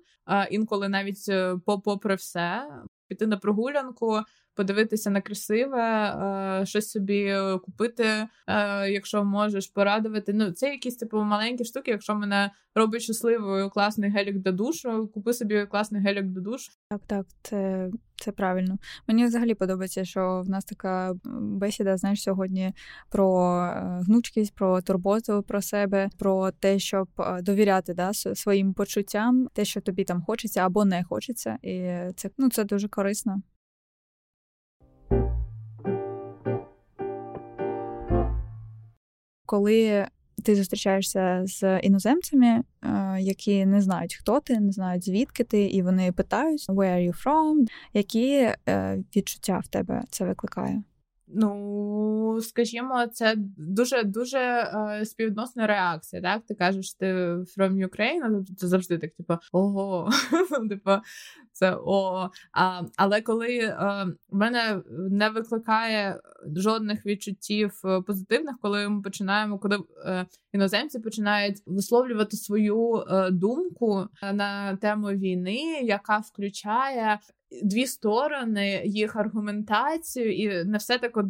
інколи 0.52 0.90
навіть 0.90 1.26
е, 1.30 1.58
попри 1.84 2.16
все, 2.16 2.70
піти 3.08 3.28
на 3.28 3.38
прогулянку, 3.38 4.20
подивитися 4.58 5.10
на 5.10 5.22
красиве, 5.22 5.84
е, 6.62 6.66
щось 6.66 6.92
собі 6.92 7.36
купити, 7.66 8.04
е, 8.04 8.28
якщо 8.90 9.24
можеш 9.24 9.68
порадувати. 9.68 10.34
Ну, 10.34 10.52
це 10.52 10.70
якісь 10.70 10.98
типу 10.98 11.18
маленькі 11.18 11.66
штуки. 11.66 11.92
Якщо 11.92 12.16
мене 12.16 12.52
робить 12.76 13.02
щасливою 13.02 13.70
класний 13.70 14.10
гелік 14.10 14.38
до 14.38 14.52
душу, 14.52 15.10
купи 15.14 15.34
собі 15.34 15.66
класний 15.66 16.02
гелік 16.02 16.26
до 16.26 16.42
душу. 16.42 16.72
Так, 16.90 17.02
так, 17.08 17.26
це 17.42 17.90
це 18.16 18.32
правильно. 18.32 18.78
Мені 19.08 19.26
взагалі 19.26 19.56
подобається, 19.56 20.06
що 20.06 20.42
в 20.46 20.50
нас 20.50 20.66
така 20.66 21.14
бесіда, 21.42 21.98
знаєш, 21.98 22.24
сьогодні 22.24 22.74
про 23.10 23.56
е, 23.56 24.02
гнучкість, 24.06 24.56
про 24.56 24.82
турботу 24.82 25.44
про 25.48 25.62
себе, 25.62 26.10
про 26.18 26.52
те, 26.52 26.80
щоб 26.80 27.08
довіряти 27.42 27.94
да, 27.94 28.14
своїм 28.14 28.74
почуттям, 28.74 29.48
те, 29.54 29.66
що 29.66 29.82
тобі 29.82 30.04
там 30.04 30.22
хочеться 30.22 30.66
або 30.66 30.86
не 30.86 31.04
хочеться, 31.04 31.58
і 31.62 31.90
це 32.16 32.30
ну 32.38 32.50
це 32.50 32.64
дуже 32.64 32.88
корисно. 32.88 33.42
Коли 39.46 40.08
ти 40.44 40.56
зустрічаєшся 40.56 41.42
з 41.46 41.80
іноземцями, 41.80 42.48
е, 42.48 42.64
які 43.20 43.66
не 43.66 43.82
знають, 43.82 44.16
хто 44.16 44.40
ти, 44.40 44.60
не 44.60 44.72
знають 44.72 45.06
звідки 45.06 45.44
ти, 45.44 45.66
і 45.66 45.82
вони 45.82 46.12
питають 46.12 46.66
«Where 46.70 46.96
are 46.96 47.12
you 47.12 47.24
from?», 47.26 47.68
які 47.94 48.54
е, 48.70 49.04
відчуття 49.16 49.62
в 49.64 49.68
тебе 49.68 50.04
це 50.10 50.26
викликає? 50.26 50.84
Ну, 51.28 52.40
скажімо, 52.42 53.08
це 53.08 53.36
дуже 53.58 54.04
дуже 54.04 54.40
е, 54.40 55.06
співвідносна 55.06 55.68
реакція. 55.68 56.22
Так, 56.22 56.46
ти 56.46 56.56
кажеш, 56.56 56.94
ти 56.94 57.06
from 57.58 57.88
Ukraine, 57.88 58.46
це 58.58 58.68
завжди 58.68 58.98
так, 58.98 59.12
типу, 59.14 59.34
ого, 59.52 60.10
типу, 60.70 60.92
це 61.52 61.78
о. 61.86 62.30
А, 62.52 62.82
Але 62.96 63.22
коли 63.22 63.58
е, 63.58 64.08
мене 64.30 64.82
не 65.10 65.30
викликає 65.30 66.20
жодних 66.56 67.06
відчуттів 67.06 67.82
е, 67.86 68.02
позитивних, 68.02 68.56
коли 68.62 68.90
ми 68.90 69.02
починаємо, 69.02 69.60
коли 69.60 69.80
е, 70.06 70.26
іноземці 70.54 71.00
починають 71.00 71.58
висловлювати 71.66 72.38
свою 72.38 72.96
е, 72.96 73.32
думку 73.32 74.08
на 74.34 74.76
тему 74.76 75.08
війни, 75.08 75.82
яка 75.84 76.18
включає 76.18 77.20
дві 77.64 77.88
сторони, 77.88 78.82
їх 78.86 79.16
аргументацію, 79.16 80.34
і 80.36 80.66
не 80.66 80.78
все 80.78 80.98
так 80.98 81.18
е, 81.18 81.22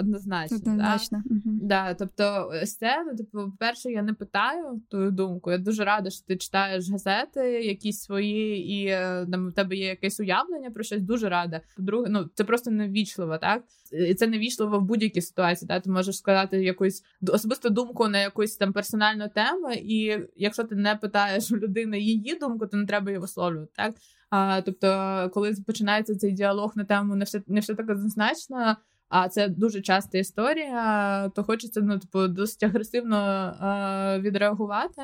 однозначно. 0.00 0.56
Однозначно. 0.56 1.22
Да? 1.24 1.34
Угу. 1.34 1.58
Да, 1.62 1.94
Тобто, 1.94 2.50
це, 2.78 3.04
ну, 3.06 3.16
типу, 3.16 3.52
перше, 3.58 3.90
я 3.90 4.02
не 4.02 4.14
питаю 4.14 4.82
твою 4.90 5.10
думку. 5.10 5.50
Я 5.50 5.58
дуже 5.58 5.84
рада, 5.84 6.10
що 6.10 6.26
ти 6.26 6.36
читаєш 6.36 6.90
газети, 6.90 7.40
якісь 7.64 8.00
свої, 8.00 8.68
і 8.72 8.86
е, 8.86 9.26
там 9.30 9.46
у 9.46 9.52
тебе 9.52 9.76
є 9.76 9.86
якесь 9.86 10.20
уявлення 10.20 10.70
про 10.70 10.82
щось. 10.82 11.02
Дуже 11.02 11.28
рада. 11.28 11.60
По-друге, 11.76 12.06
ну 12.10 12.30
це 12.34 12.44
просто 12.44 12.70
невічливо, 12.70 13.38
так 13.38 13.62
і 13.92 14.14
це 14.14 14.26
невічливо 14.26 14.78
в 14.78 14.82
будь-якій 14.82 15.20
ситуації. 15.20 15.68
Так? 15.68 15.82
Ти 15.82 15.90
можеш 15.90 16.16
сказати 16.16 16.64
якусь 16.64 17.02
особисту 17.28 17.70
думку 17.70 18.08
на 18.08 18.20
якусь 18.20 18.56
там 18.56 18.72
персональну 18.72 19.28
тему, 19.28 19.72
і 19.72 20.18
якщо 20.36 20.64
ти 20.64 20.74
не 20.74 20.96
питаєш 20.96 21.50
у 21.50 21.56
людини 21.56 22.00
її 22.00 22.34
думку, 22.34 22.66
то 22.66 22.76
не 22.76 22.86
треба 22.86 23.10
її 23.10 23.18
висловлювати. 23.18 23.72
Так 23.76 23.94
а, 24.30 24.62
Тобто, 24.62 25.30
коли 25.34 25.54
починається 25.66 26.16
цей 26.16 26.32
діалог 26.32 26.72
на 26.76 26.84
тему 26.84 27.16
не 27.16 27.24
все 27.24 27.42
не 27.46 27.60
все 27.60 27.74
так 27.74 27.90
однозначно, 27.90 28.76
а 29.08 29.28
це 29.28 29.48
дуже 29.48 29.80
часта 29.80 30.18
історія, 30.18 31.28
то 31.28 31.44
хочеться 31.44 31.80
ну, 31.80 31.98
типу, 31.98 32.28
досить 32.28 32.62
агресивно 32.62 33.16
а, 33.16 34.18
відреагувати. 34.18 35.02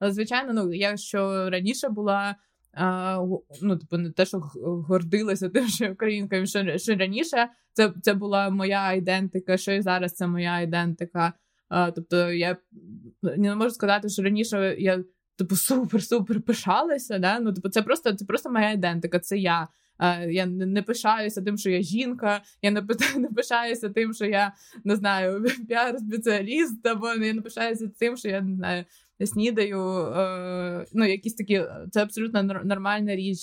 Звичайно, 0.00 0.52
ну 0.52 0.74
я 0.74 0.96
що 0.96 1.50
раніше 1.50 1.88
була. 1.88 2.36
А, 2.74 3.18
ну, 3.62 3.76
типу, 3.76 3.96
не 3.96 4.10
те, 4.10 4.26
що 4.26 4.38
гордилася 4.88 5.48
тим, 5.48 5.68
що 5.68 5.92
українка, 5.92 6.46
що, 6.46 6.78
що 6.78 6.94
раніше 6.94 7.48
це 7.72 7.92
це 8.02 8.14
була 8.14 8.50
моя 8.50 8.92
ідентика, 8.92 9.56
що 9.56 9.72
і 9.72 9.82
зараз 9.82 10.12
це 10.12 10.26
моя 10.26 10.60
ідентика. 10.60 11.32
А, 11.68 11.90
Тобто 11.90 12.32
я 12.32 12.56
не 13.22 13.54
можу 13.54 13.70
сказати, 13.70 14.08
що 14.08 14.22
раніше 14.22 14.76
я 14.78 15.04
типу, 15.42 15.54
супер-супер 15.54 16.40
пишалася. 16.40 17.18
Да? 17.18 17.40
Ну, 17.40 17.52
типу, 17.52 17.68
це 17.68 17.82
просто 17.82 18.12
це 18.12 18.24
просто 18.24 18.50
моя 18.50 18.70
ідентика, 18.70 19.18
це 19.18 19.38
я. 19.38 19.68
Я 20.28 20.46
не 20.46 20.82
пишаюся 20.82 21.42
тим, 21.42 21.58
що 21.58 21.70
я 21.70 21.82
жінка, 21.82 22.42
я 22.62 22.70
не 22.70 22.82
пишаюся 23.36 23.88
тим, 23.88 24.14
що 24.14 24.24
я 24.24 24.52
не 24.84 24.96
знаю, 24.96 25.40
піар-спеціаліст, 25.68 26.88
або 26.88 27.08
я 27.08 27.32
не 27.32 27.40
пишаюся 27.40 27.90
тим, 27.98 28.16
що 28.16 28.28
я 28.28 28.40
не 28.40 28.56
знаю, 28.56 28.84
снідаю. 29.24 29.80
Е, 30.16 30.86
ну, 30.92 31.04
якісь 31.04 31.34
такі, 31.34 31.64
це 31.90 32.02
абсолютно 32.02 32.42
нормальна 32.42 33.16
річ. 33.16 33.38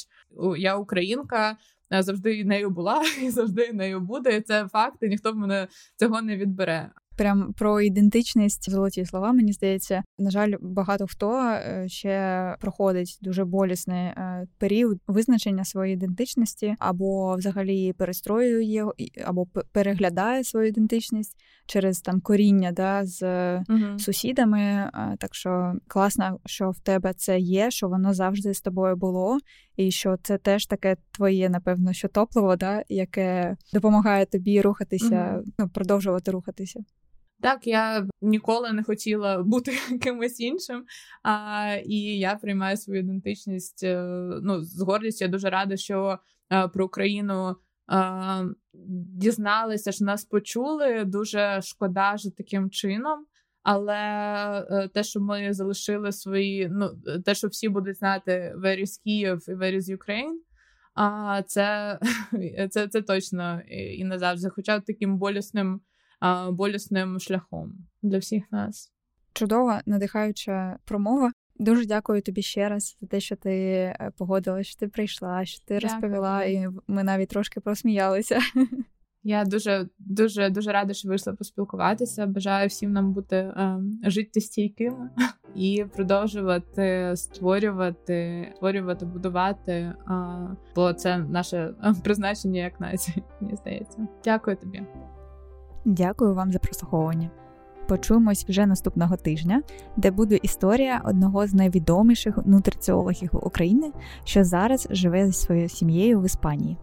Я 0.58 0.76
українка, 0.76 1.58
завжди 1.92 2.44
нею 2.44 2.70
була 2.70 3.04
і 3.24 3.30
завжди 3.30 3.74
нею 3.74 4.00
буде. 4.00 4.42
Це 4.42 4.68
факт, 4.68 4.98
і 5.02 5.08
ніхто 5.08 5.34
мене 5.34 5.68
цього 5.96 6.22
не 6.22 6.38
відбере 6.38 6.90
прям 7.20 7.54
про 7.54 7.82
ідентичність 7.82 8.70
золоті 8.70 9.06
слова. 9.06 9.34
Мені 9.34 9.54
здається, 9.54 10.04
на 10.20 10.30
жаль, 10.32 10.54
багато 10.62 11.08
хто 11.08 11.40
е, 11.40 11.84
ще 11.88 12.56
проходить 12.60 13.20
дуже 13.22 13.46
болісний 13.46 14.06
е, 14.06 14.48
період 14.58 14.98
визначення 15.08 15.66
своєї 15.66 15.94
ідентичності, 15.94 16.76
або 16.80 17.36
взагалі 17.36 17.94
перестроює 17.94 18.64
його, 18.64 18.94
або 19.26 19.46
переглядає 19.72 20.44
свою 20.44 20.68
ідентичність 20.68 21.36
через 21.66 22.02
там 22.02 22.22
коріння 22.22 22.72
да, 22.72 23.06
з 23.06 23.22
угу. 23.56 24.00
сусідами. 24.00 24.90
Так 25.20 25.36
що 25.36 25.74
класно, 25.88 26.40
що 26.46 26.70
в 26.70 26.80
тебе 26.80 27.14
це 27.14 27.40
є, 27.40 27.72
що 27.72 27.90
воно 27.90 28.14
завжди 28.14 28.54
з 28.54 28.62
тобою 28.62 28.96
було, 28.96 29.38
і 29.76 29.92
що 29.92 30.18
це 30.24 30.38
теж 30.38 30.66
таке 30.66 30.96
твоє, 31.12 31.50
напевно, 31.50 31.94
що 31.94 32.08
топливо, 32.08 32.56
да, 32.56 32.84
яке 32.90 33.58
допомагає 33.74 34.26
тобі 34.26 34.62
рухатися, 34.62 35.34
угу. 35.36 35.46
ну 35.60 35.70
продовжувати 35.70 36.32
рухатися. 36.32 36.80
Так, 37.42 37.68
я 37.68 38.08
ніколи 38.22 38.74
не 38.74 38.84
хотіла 38.84 39.44
бути 39.44 39.72
кимось 40.02 40.40
іншим, 40.40 40.86
а, 41.24 41.76
і 41.86 41.96
я 42.00 42.36
приймаю 42.36 42.78
свою 42.78 43.00
ідентичність 43.00 43.84
е, 43.84 44.04
ну, 44.44 44.62
з 44.64 44.82
гордістю. 44.82 45.26
Я 45.26 45.32
дуже 45.32 45.50
рада, 45.50 45.78
що 45.78 46.20
е, 46.52 46.68
про 46.68 46.86
Україну 46.86 47.56
а, 47.88 48.44
дізналися, 49.18 49.92
що 49.92 50.06
нас 50.06 50.26
почули. 50.26 51.06
Дуже 51.06 51.62
шкода 51.62 52.18
що 52.18 52.32
таким 52.32 52.70
чином. 52.70 53.26
Але 53.64 53.98
е, 54.72 54.88
те, 54.94 55.04
що 55.04 55.20
ми 55.20 55.54
залишили 55.54 56.12
свої, 56.12 56.70
ну 56.72 56.90
те, 57.26 57.36
що 57.36 57.48
всі 57.48 57.70
будуть 57.70 57.98
знати 57.98 58.56
where 58.58 58.82
is 58.82 59.04
Київ 59.04 59.40
і 59.48 59.52
where 59.52 59.76
is 59.76 59.98
Ukraine, 59.98 60.36
а 60.94 61.42
це 61.48 62.00
це, 62.70 62.88
це 62.88 63.02
точно 63.02 63.62
і 63.98 64.04
назавжди. 64.04 64.50
Хоча 64.50 64.80
таким 64.80 65.18
болісним 65.18 65.82
болісним 66.52 67.20
шляхом 67.20 67.74
для 68.02 68.18
всіх 68.18 68.52
нас. 68.52 68.92
Чудова, 69.34 69.82
надихаюча 69.86 70.78
промова. 70.86 71.32
Дуже 71.60 71.86
дякую 71.86 72.22
тобі 72.22 72.42
ще 72.42 72.70
раз 72.70 72.98
за 73.02 73.08
те, 73.08 73.20
що 73.20 73.36
ти 73.36 73.52
е, 73.52 74.12
погодилась, 74.18 74.68
що 74.68 74.80
ти 74.80 74.88
прийшла, 74.88 75.46
що 75.46 75.66
ти 75.66 75.74
дякую. 75.74 75.92
розповіла, 75.92 76.44
і 76.44 76.68
ми 76.88 77.04
навіть 77.04 77.30
трошки 77.30 77.60
просміялися. 77.60 78.40
Я 79.24 79.46
дуже 79.46 79.88
дуже 80.00 80.50
дуже 80.50 80.72
рада, 80.72 80.94
що 80.94 81.10
вийшла 81.10 81.34
поспілкуватися. 81.34 82.26
Бажаю 82.26 82.68
всім 82.68 82.92
нам 82.92 83.14
бути 83.14 83.36
е, 83.36 83.80
життєстійкими 84.04 85.10
і 85.56 85.86
продовжувати 85.96 87.14
створювати, 87.16 88.50
створювати, 88.56 89.06
будувати. 89.06 89.72
Е, 89.72 89.96
бо 90.76 90.94
це 90.94 91.18
наше 91.18 91.74
призначення 92.04 92.62
як 92.62 92.80
нації. 92.80 93.24
Мені 93.42 93.56
здається. 93.56 94.08
Дякую 94.24 94.58
тобі. 94.58 94.84
Дякую 95.86 96.34
вам 96.34 96.52
за 96.52 96.60
прослуховування. 96.60 97.30
Почуємось 97.88 98.46
вже 98.50 98.66
наступного 98.66 99.18
тижня, 99.18 99.62
де 99.98 100.12
буде 100.12 100.40
історія 100.42 101.02
одного 101.06 101.48
з 101.48 101.54
найвідоміших 101.54 102.40
нутриціологів 102.46 103.30
України, 103.34 103.92
що 104.24 104.44
зараз 104.44 104.88
живе 104.92 105.28
зі 105.28 105.34
своєю 105.34 105.70
сім'єю 105.70 106.20
в 106.20 106.26
Іспанії. 106.26 106.78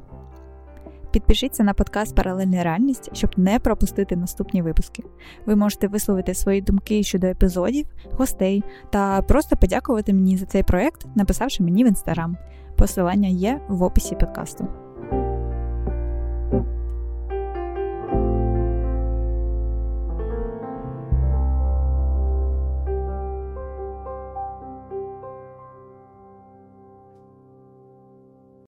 Підпишіться 1.11 1.64
на 1.64 1.74
подкаст 1.74 2.14
Паралельна 2.14 2.64
реальність, 2.64 3.11
щоб 3.12 3.30
не 3.37 3.59
пропустити 3.59 4.16
наступні 4.16 4.62
випуски. 4.62 5.02
Ви 5.46 5.56
можете 5.56 5.88
висловити 5.88 6.35
свої 6.35 6.61
думки 6.61 7.02
щодо 7.02 7.26
епізодів, 7.26 7.87
гостей 8.12 8.64
та 8.90 9.22
просто 9.22 9.56
подякувати 9.56 10.12
мені 10.12 10.37
за 10.37 10.46
цей 10.46 10.62
проект, 10.62 11.06
написавши 11.14 11.62
мені 11.62 11.85
в 11.85 11.87
інстаграм. 11.87 12.37
Посилання 12.76 13.28
є 13.28 13.61
в 13.68 13.82
описі 13.82 14.14
подкасту. 14.14 14.68